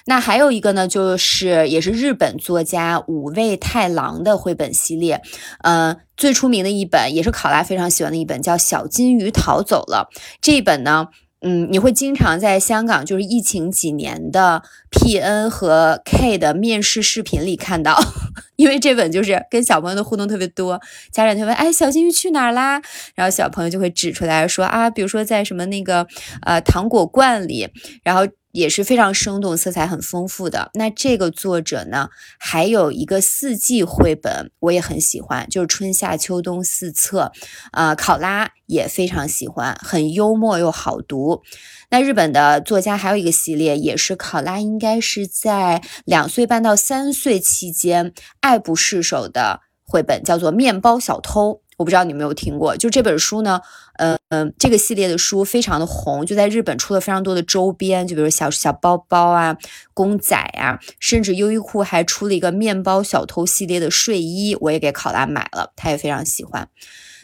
[0.06, 5.22] 那还有一个呢，就是也是日本作家五味太郎的绘本系列，
[5.64, 10.10] 嗯，最出名的一本也是考拉非常喜欢的一本，叫《小金鱼逃走了》。
[10.42, 11.08] 这一本呢。
[11.42, 17.98] 嗯，你会经常在香港，就是疫情几年的 P N 和 K 的面试视频里看到，
[18.58, 22.82] 因为这本就是跟小朋友的互动特别多，家长就问，哎，小金鱼去哪儿啦？
[23.16, 26.06] 然后小朋友就会指出来说啊，比如说在什么那个
[26.42, 27.70] 呃糖果罐里，
[28.04, 28.28] 然后。
[28.52, 30.72] 也是非常生动，色彩很丰富的。
[30.74, 37.32] 那这个作者呢，还有一个四季绘本，我也很喜欢，就是春夏秋冬四册。
[37.72, 41.44] 啊，考拉也非常喜欢，很幽默又好读。
[41.92, 51.54] 那日本的作家还有一个系列，也是考拉应该是在两岁半到三岁期间爱不释手的绘本，叫做《面包小偷》。
[51.80, 53.62] 我不知道你有没有听过，就这本书呢，
[53.94, 59.56] 嗯嗯，这个系列的书非常的红，就在日本出了非常多的周边，就比如小小包包啊、
[59.94, 66.68] 公仔啊，甚至优衣库还出了一个面包小偷系列的睡衣，我也给考拉买了，他也非常喜欢。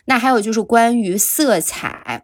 [0.06, 2.24] 那还有就是关于色彩，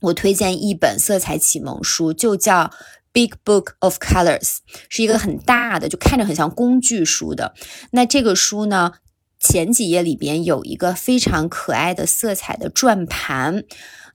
[0.00, 2.62] 我推荐一本色彩启蒙书，就叫
[3.12, 4.40] 《Big Book of Colors》，
[4.88, 7.52] 是一个很大的，就看着很像工具书的。
[7.90, 8.94] 那这个书呢？
[9.38, 13.62] 前几页里边有一个非常可爱的色彩的转盘，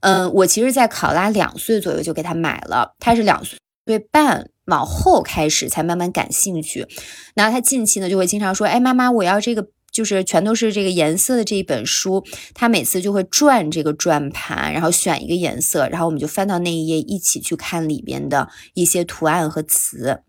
[0.00, 6.86] 嗯，我其实，在考拉两岁左右就给他买了，他是两岁半往后开始才慢慢感兴趣，
[7.34, 12.24] 然后他近期呢就会经常说，哎，妈妈，我要这个，就是全都是这个颜色的这一本书，
[12.54, 20.22] 他每次就会转这个转盘，然后选一个颜色，然后我们就翻到那一页，一起去看里边的一些图案和词，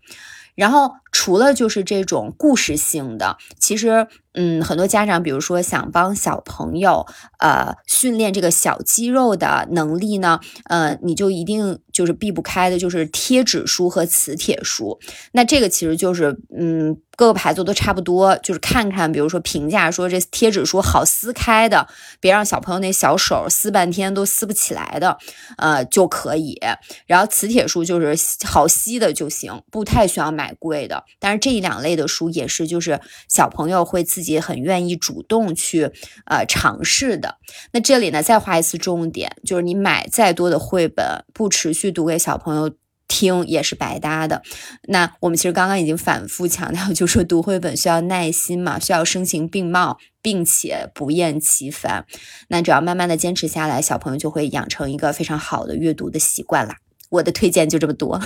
[0.55, 4.07] 然后除了就是这种故事性的，其实。
[4.35, 7.05] 嗯，很多家长，比如说想帮小朋友，
[7.37, 14.99] 呃，训练这个小肌肉的能力呢，呃，你就一定就是避不开的，就是贴纸书和磁铁书。
[15.33, 21.87] 那这个其实就是，嗯，各个牌子都差不多，就是看看，比如说评价说这贴纸书好撕开的，
[22.19, 25.19] 别让小朋友那小手撕半天都撕不起来的，
[25.59, 26.59] 呃，就可以。
[27.05, 28.17] 然后磁铁书就是
[28.47, 31.02] 好吸的就行，不太需要买贵的。
[31.19, 32.99] 但是这一两类的书也是，就是
[33.29, 34.23] 小朋友会自。
[34.23, 35.91] 己很愿意主动去
[36.27, 37.39] 呃尝试的。
[37.73, 42.71] 那这里呢，再画一次重点，就是你买再多的绘本，不持续读给小朋友
[43.05, 44.41] 听也是白搭的。
[44.83, 52.05] 那我们其实刚刚已经反复强调，就说读绘本需要耐心嘛，需要声情并茂，并且不厌其烦。
[52.47, 56.77] 那只要慢慢的坚持下来，小朋友就会养成一个非常好的阅读的习惯啦。
[57.09, 58.17] 我的推荐就这么多。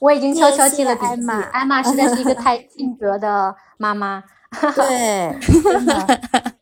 [0.00, 1.30] 我已经悄悄记了笔记。
[1.52, 4.24] 艾玛实在是一个太 尽责的妈妈。
[4.74, 6.20] 对， 真的。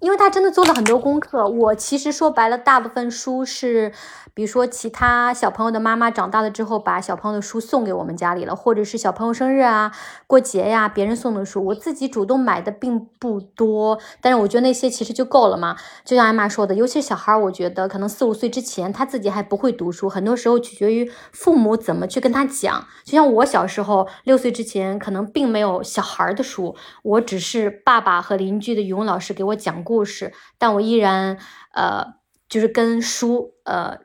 [0.00, 1.44] 因为他真的做了很多功课。
[1.48, 3.92] 我其实说白了，大部分书是，
[4.38, 9.90] 比如说其他小朋友的妈妈长大了之后，把小朋友的书送给我们家里了，或者是小朋友生日啊、
[10.28, 13.98] 过节呀，别人送的书，我自己主动买的并不多。
[14.20, 15.76] 但是我觉得那些其实就够了嘛。
[16.04, 22.86] 就像艾玛说的，尤其是小孩，我觉得可能四五岁之前，他自己还不会读书，很多时候取决于父母怎么去跟他讲。
[23.04, 29.82] 就像我小时候六岁之前，可能并没有小孩的书，我只是爸爸和邻居的语文老师给我讲。
[29.82, 31.38] 故事，但我依然，
[31.72, 32.04] 呃，
[32.48, 33.98] 就是跟书，呃，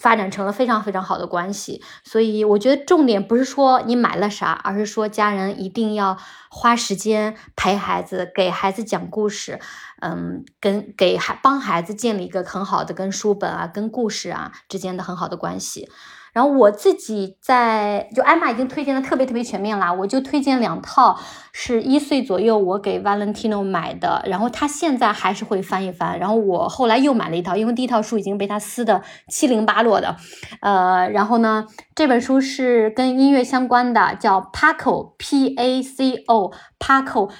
[0.00, 1.82] 发展成了非常非常好的关系。
[2.02, 6.16] 所以我觉得重点不是说你买了啥，而是说家人一定要
[6.48, 9.60] 花时间陪孩子，给孩子讲故事，
[10.00, 15.90] 嗯，跟给孩帮孩子建立一个很好的跟书本啊、跟故事啊之间的很好的关系。
[16.32, 21.18] 然后我自己在就艾玛已经推荐的特别特别全面啦，我就推荐两套，
[21.52, 30.16] 是一岁左右我给 Valentino 买的，然后他现在还是会翻一翻，然后我后来又买了一套，因为第一套书已经被他撕的七零八落的，
[30.60, 37.30] 呃，然后呢，这本书是跟音乐相关的，叫 Paco P A C O Paco。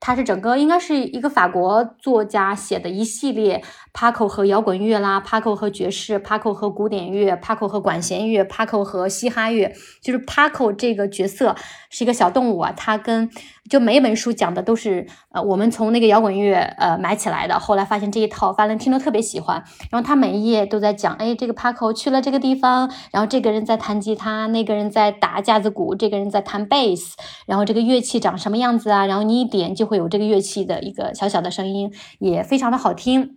[0.00, 3.62] 它是整个应该是一个法国作家写的一系列
[3.92, 11.54] ，Paco 和摇滚乐啦，Paco 和爵士，Paco 和古典乐，Paco 和管弦乐，Paco 和嘻哈乐，就是 Paco 这个角色
[11.90, 13.30] 是一个小动物啊，它跟。
[13.70, 17.58] 就每一本书讲的都是，呃，我们从那个摇滚乐，呃，买起来的。
[17.58, 19.62] 后来发现这一套，Valentino 特别喜欢。
[19.90, 27.16] 然后他每一页都在讲，哎，这个 Paco 去了这个地方，然后这个人在弹吉他，那个人在打架子鼓，这个人在弹贝斯，
[27.46, 29.06] 然后这个乐器长什么样子啊？
[29.06, 33.36] 然后你一点就会有这个乐器的一个小小的声音，也非常的好听。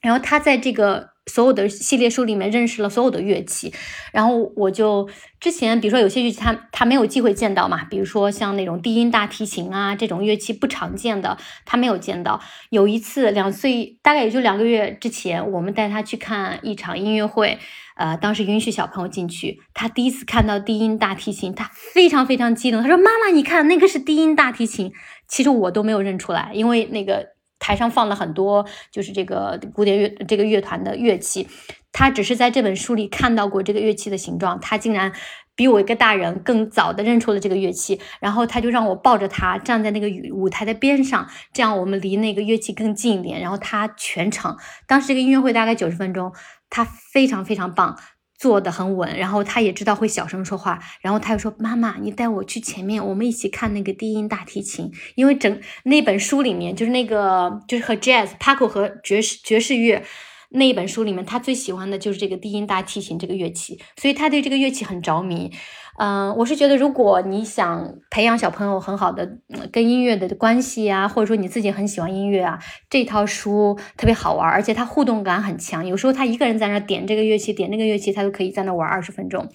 [0.00, 1.13] 然后他在这个。
[1.26, 3.72] 所有的系列书里面认识了所有的乐器，
[4.12, 5.08] 然后我就
[5.40, 12.40] 之前比如说有些乐器他他没有机会见到嘛，比如说像那种低音大提琴啊这种乐器不常见的，他没有见到。
[12.70, 17.58] 有一次两岁大概也就两个月之前，我们带他去看一场音乐会，
[17.96, 24.92] 呃，当时允许小朋友进去，他第一次看到低音大提琴，他非常非常激动，他说：“妈妈，你看那个是低音大提琴。”
[25.26, 27.33] 其实我都没有认出来，因为那个。
[27.64, 31.48] 台上放了很多，就是这个古典乐这个乐团的乐器，
[31.92, 35.10] 他只是在这本书里看到过这个乐器的形状，他竟然
[35.56, 44.54] 比我一个大人更早的认出了这个乐器，然后他就让我抱着他站在那个舞台的边上，这样我们离那个乐器更近一点，然后他全程，
[44.86, 46.30] 当时这个音乐会大概九十分钟，
[46.68, 47.98] 他非常非常棒。
[48.44, 54.92] 坐得很稳，然后他也知道会小声说话，然后他又说：“妈妈，你带我去前面，我们一起看那个低音大提琴。
[55.14, 60.04] 因为整那本书里面，就是那个就是和 jazz、Paco 和爵士爵士乐
[60.50, 65.50] 那一本书里面，他最喜欢的就是这个低音大提琴这个乐器，所以他对这个乐器很着迷。”
[65.96, 69.38] 嗯，我是觉得，如果你想培养小朋友很好的
[69.70, 72.58] 跟音乐的关系啊，或者说你自己很喜欢音乐啊，
[72.90, 75.86] 这套书特别好玩，而且它互动感很强。
[75.86, 79.48] 有时候他一个人在那点这个乐器，点那个乐器，他都可以在那玩二十分钟。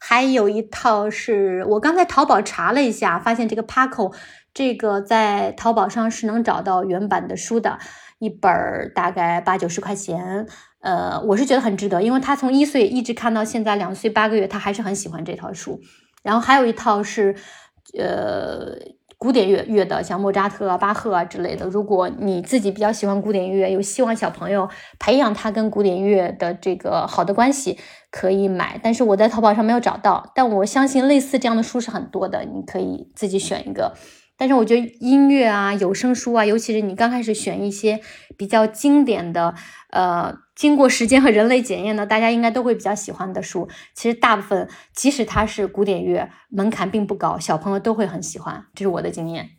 [0.00, 4.14] 还有一套是我刚才淘宝查了一下，发现这个 Paco
[4.54, 7.78] 这个在淘宝上是能找到原版的书的，
[8.18, 8.50] 一本
[8.94, 10.46] 大概八九十块钱。
[10.80, 15.80] 呃，我是觉得很值得，因为他从一岁一直看到现在两岁八个月，他还是很喜欢这套书。
[16.22, 17.34] 然后还有一套是，
[17.98, 18.76] 呃，
[19.16, 21.66] 古典乐乐的，像莫扎特啊、巴赫啊之类的。
[21.66, 27.78] 如果你自己比较喜欢古典乐，有希望小朋友培养他跟古典乐的这个好的关系，
[28.10, 28.78] 可以买。
[28.82, 33.94] 但是我在淘宝上没有找到，但我相信类似这样的书是很多的，你可以自己选一个。
[34.38, 38.00] 但是我觉得音乐啊、有声书啊，尤其是你刚开始选一些
[38.36, 39.54] 比较经典的，
[39.90, 43.68] 呃，经过时间和人类检验的，大家应该都会比较喜欢的书。
[43.94, 48.66] 其实大部分，即使它是古典乐，门槛并不高，小朋友都会很喜欢。
[48.74, 49.50] 这是我的经验。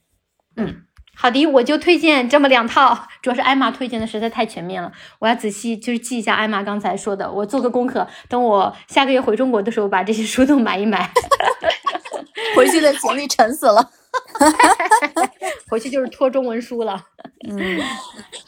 [0.56, 0.84] 嗯，
[1.16, 11.10] 好的，我就推荐这么两套，主要是艾玛推荐的实在太全面了，我要仔细就是记一下艾玛刚才说的，我做个功课，等我下个月回中国的时候把这些书都买一买。
[12.56, 13.92] 回去的行李沉死了。
[15.70, 17.06] 回去就是拖中文书了。
[17.48, 17.80] 嗯，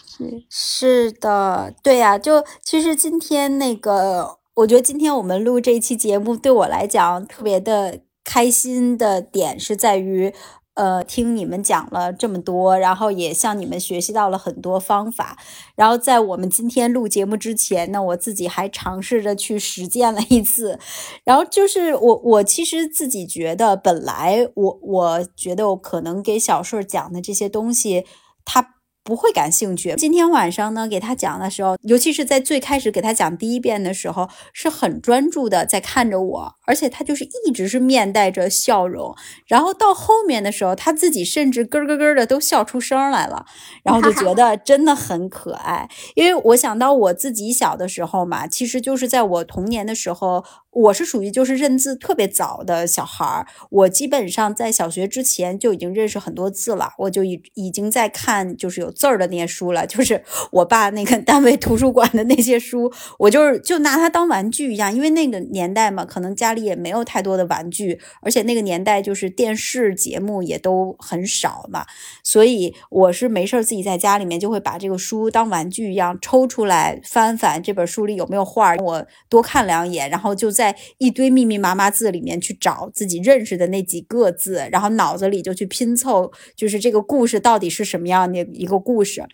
[0.05, 2.17] 是是的，对呀。
[2.17, 10.33] 就其实今天那个，我觉得今天我们录这期节目，对我来讲特别的开心的点是在于。
[10.75, 15.37] 呃，听你们讲了这么多，然后也向你们学习到了很多方法。
[15.75, 20.79] 然后在我们今天录节目之前呢，我自己还尝试着去实践了一次。
[21.25, 28.05] 然后就是我，我其实自己觉得，本来我我觉得我可能给小顺讲的这些东西，
[28.45, 29.95] 他不会感兴趣。
[29.97, 39.15] 今天晚上呢，给他讲的时候，尤其是在最开始给他讲第一遍的时候，是很专注的在看着我，而且他就是一直是面带着笑容。
[39.47, 43.45] 然后到后面的时候，他自己甚至咯咯咯的都笑出声来了，
[43.83, 45.89] 然后就觉得真的很可爱。
[46.15, 50.43] 因为我想到我自己小的时候嘛，其实就是在我童年的时候。
[50.71, 60.23] 我是属于就是认字特别早的小孩儿，我基本上在小学之前就已经认识很多字了，我就已已经在看就是有字儿的那些书了，就是
[60.53, 71.83] 我爸那个单位图书馆的那些书，我就是就拿它当玩具一样，因为那个年代嘛，可能家里也没有太多的玩具，而且那个年代就是电视节目也都很少嘛，
[72.23, 80.58] 所以我是没事儿自己在家里面就会把这个书当玩具一样抽出来翻翻这本书里有没有画，我多看两眼，然后就。
[80.59, 89.25] 在一堆密密麻麻字里面去找自己认识的那几个字，然后脑子里就去拼凑，就是这个故事到底是什么样的一个故事，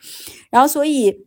[0.52, 1.25] 然后所以。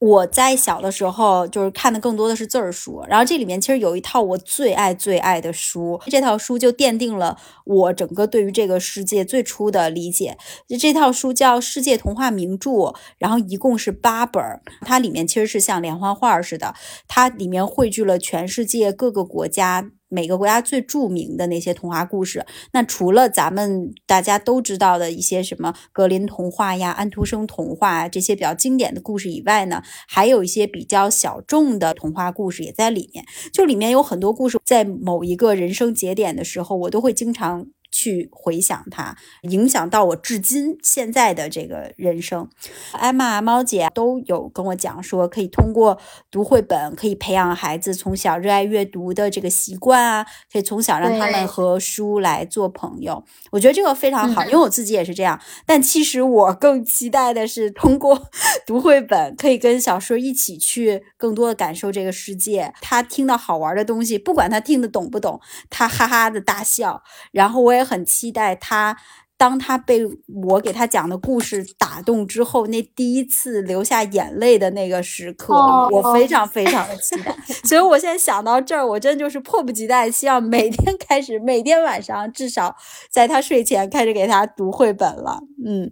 [0.00, 7.36] 我在小的时候就是看的更多的是字儿书，然后这里面其实有一套我最爱最爱的书，这套书就奠定了
[7.66, 10.38] 我整个对于这个世界最初的理解。
[10.80, 12.70] 这套书叫《世界童话名著》，
[13.18, 16.74] 然后一共是八本儿，它里面其实是像连环画似的，
[17.06, 19.90] 它里面汇聚了全世界各个国家。
[20.10, 33.24] 每个国家最著名的那些童话故事，那除了咱们大家都知道的一些什么格林童话呀、安徒生童话这些比较经典的故事以外呢，还有一些比较小众的童话故事也在里面。
[33.52, 37.68] 就里面有很多故事，在某一个人生节点的时候，我都会经常。
[37.90, 42.48] 去回想它，影响到我至今现在的这个人生。
[42.92, 45.98] 艾玛、猫姐都有跟我讲说，可以通过
[46.30, 53.24] 读绘本，可以培养孩子从小热爱阅读的这个习惯啊，可以从小让他们和书来做朋友。
[53.50, 55.40] 我觉得这个非常好，因为我自己也是这样。
[55.66, 58.30] 但其实我更期待的是，通过
[58.64, 62.72] 读绘本，可以跟小说一起去更多的感受这个世界。
[62.80, 67.02] 他听到好玩的东西，不管他听得懂不懂，他哈哈的大笑，
[67.32, 67.79] 然后我也。
[67.80, 68.96] 也很期待他，
[69.36, 70.02] 当他被
[70.44, 75.54] 我给他讲的故事打动之后，那第一次流下眼泪的那个时刻，
[75.90, 77.34] 我非常非常的期待。
[77.64, 82.76] 所以我现在想到这儿，我真就是迫不及待，希望每天开始，每天晚上至少
[83.10, 85.40] 在他睡前开始给他读绘本了。
[85.66, 85.90] 嗯，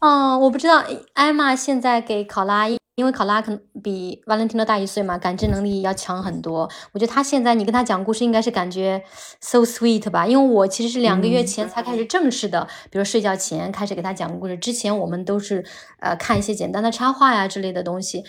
[0.00, 0.84] 嗯，我不知道
[1.14, 2.68] 艾玛现在给考拉。
[2.96, 6.70] 因为考拉可能比 Valentino 大一岁嘛，感知能力要强很多。
[6.92, 9.02] 我觉得他现在你跟他讲故事，应该是感觉
[9.40, 10.26] so sweet 吧。
[10.26, 14.56] 因为我其实是两个月前才开始正式的，比如睡觉前开始给他讲故事。
[14.56, 15.64] 之前我们都是
[15.98, 18.22] 呃看一些简单的插画呀之类的东西。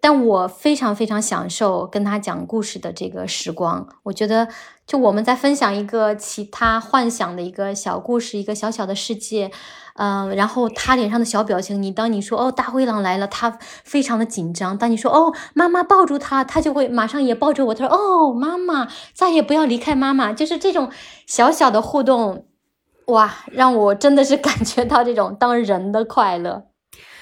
[0.00, 3.88] 但我非常非常享受跟他讲故事的这个时光。
[4.02, 4.48] 我觉得
[4.86, 9.50] 就我们在分享一个其他幻想的一个小故事，一个小小的世界。
[9.96, 17.74] 嗯，然后他脸上的小表情，你当你说哦大灰狼来了，他非常的紧张；当你说哦妈妈抱住他，他就会马上也抱着我。
[17.74, 20.90] 他说哦妈妈再也不要离开妈妈，就是这种
[21.26, 22.46] 小小的互动，
[23.06, 26.66] 哇，让我真的是感觉到这种当人的快乐。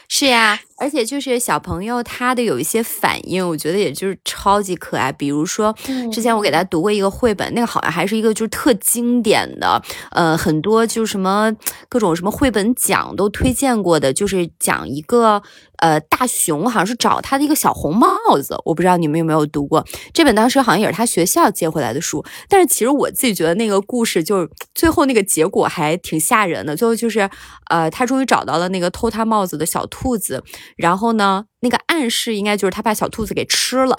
[0.06, 5.12] 是呀，而且就是小朋友他的有一些反应，我觉得也就是超级可爱。
[5.12, 5.74] 比如说，
[6.12, 9.80] 之前我给他读过一个绘本，那个好像还是一个就是特经典的，
[10.10, 11.52] 呃，很多就是什么
[11.88, 15.42] 各种什么绘本奖都推荐过的，就是讲一个。
[15.78, 18.09] 呃，大熊好像是找他的一个小红帽
[18.42, 19.84] 子，我不知道你们有没有读过
[20.14, 22.24] 这本，当时好像也是他学校借回来的书。
[22.48, 26.74] 但是其实我自己觉得那个故事就是最后那个结果还挺吓人的。
[26.74, 27.28] 最后就是，
[27.68, 30.42] 呃，他终于找到了那个偷他帽子的小兔子，
[30.76, 33.96] 然后呢，那个暗示应该就是他把小兔子给吃了。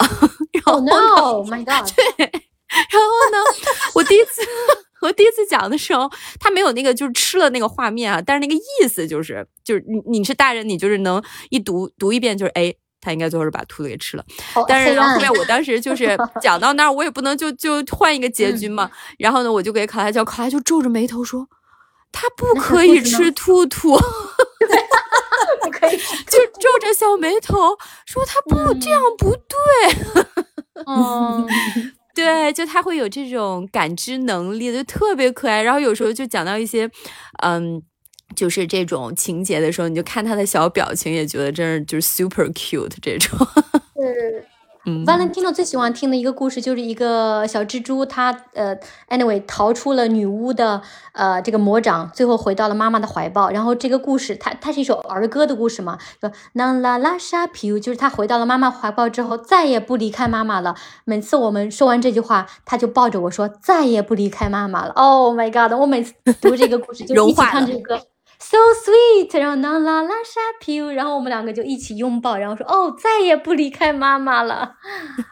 [0.52, 1.90] 然后，No，My God！
[2.16, 3.38] 对，然后呢，
[3.94, 4.42] 我第一次。
[5.02, 6.10] 我第一次讲的时候，
[6.40, 14.24] 他没有那个就是吃了那个画面啊，但是那个意思就是就是你你是大人，你就是能一读读一遍就是哎，他应该最后是把兔子给吃了。
[14.66, 18.90] 但是后面我当时就 是讲到那儿，我也不能就就换一个结局嘛。
[19.18, 21.46] 然后呢，我就给考拉叫，考拉就皱着眉头说，
[22.10, 24.04] 他不 可以吃兔兔，不
[25.78, 25.96] 可以，
[26.26, 27.54] 就皱着小眉头
[28.06, 30.26] 说他不这样不对。
[30.86, 31.46] 嗯。
[32.16, 35.60] 对，就他会有这种感知能力，就特别可爱。
[35.62, 36.90] 然后有时候就讲到一些，
[37.42, 37.82] 嗯，
[38.34, 43.38] 就是这种情节的时候，你就看他的小表情，也觉得真是就是 super cute 这种。
[44.86, 45.04] 是。
[45.04, 48.76] Valentino 最喜欢听的一个故事就是一个小蜘蛛，它呃
[49.08, 50.80] ，anyway 逃出了女巫的
[51.12, 53.50] 呃这个魔掌，最后回到了妈妈的怀抱。
[53.50, 60.74] 然后这个故事，它它是一首儿歌的故事嘛，说 n a n la lascia più，就是他回到了妈妈怀抱之后，再也不离开妈妈了。
[61.04, 64.92] 每次我们说完这句话，他就抱着我说再也不离开妈妈了。
[64.92, 65.78] Oh my god！
[65.78, 68.00] 我每次读这个故事就 一起唱这个歌。
[68.38, 74.74] So sweet，然后啦啦啦沙皮，然后我们两个就一起拥抱，然后说哦，再也不离开妈妈了。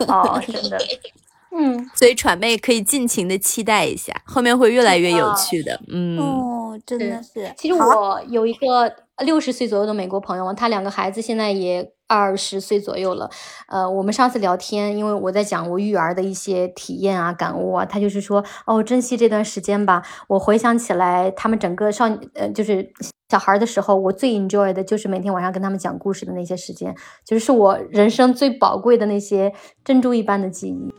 [0.08, 0.78] 哦，真的，
[1.56, 5.80] 嗯，所以喘妹可以尽情的期待一下，后面会越来越有趣的。
[5.88, 7.52] 嗯，哦，真的是。
[7.56, 11.93] 其实我有一个六十岁左右的美国朋友，他两个孩子现在也。
[12.06, 13.30] 二十岁左右了，
[13.68, 20.02] 呃，我们上次聊天，因为我在讲我育儿的一些体验啊、感悟啊，他就是说，哦，珍惜这段时间吧。
[20.28, 22.04] 我回想起来，他们整个少，
[22.34, 22.92] 呃，就是
[23.30, 26.94] 小孩的时候，我最 enjoy 的就是每天晚上跟他们讲故事的那些时间，
[27.24, 29.52] 就是我人生最宝贵的那些
[29.82, 30.94] 珍珠一般的记忆。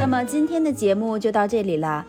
[0.00, 2.06] 那么今天的节目就到这里了。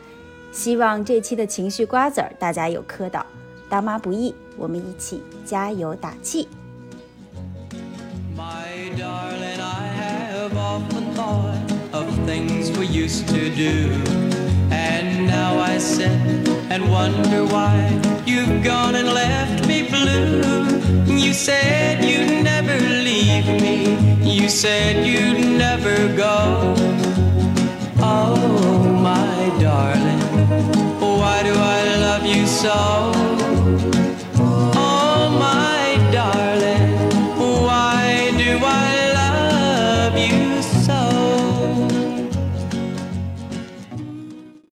[0.55, 3.25] 希望这期的情绪瓜子儿大家有磕到，
[3.67, 6.47] 当妈不易，我们一起加油打气。
[8.37, 9.91] My darling, I
[10.31, 11.59] have often thought
[11.91, 13.91] of things we used to do.
[14.71, 16.09] And now I sit
[16.69, 17.91] and wonder why
[18.25, 20.71] you've gone and left me blue.
[21.05, 26.73] You said you'd never leave me, you said you'd never go.
[27.99, 30.19] Oh, my darling.
[30.99, 33.54] Why do I love you so?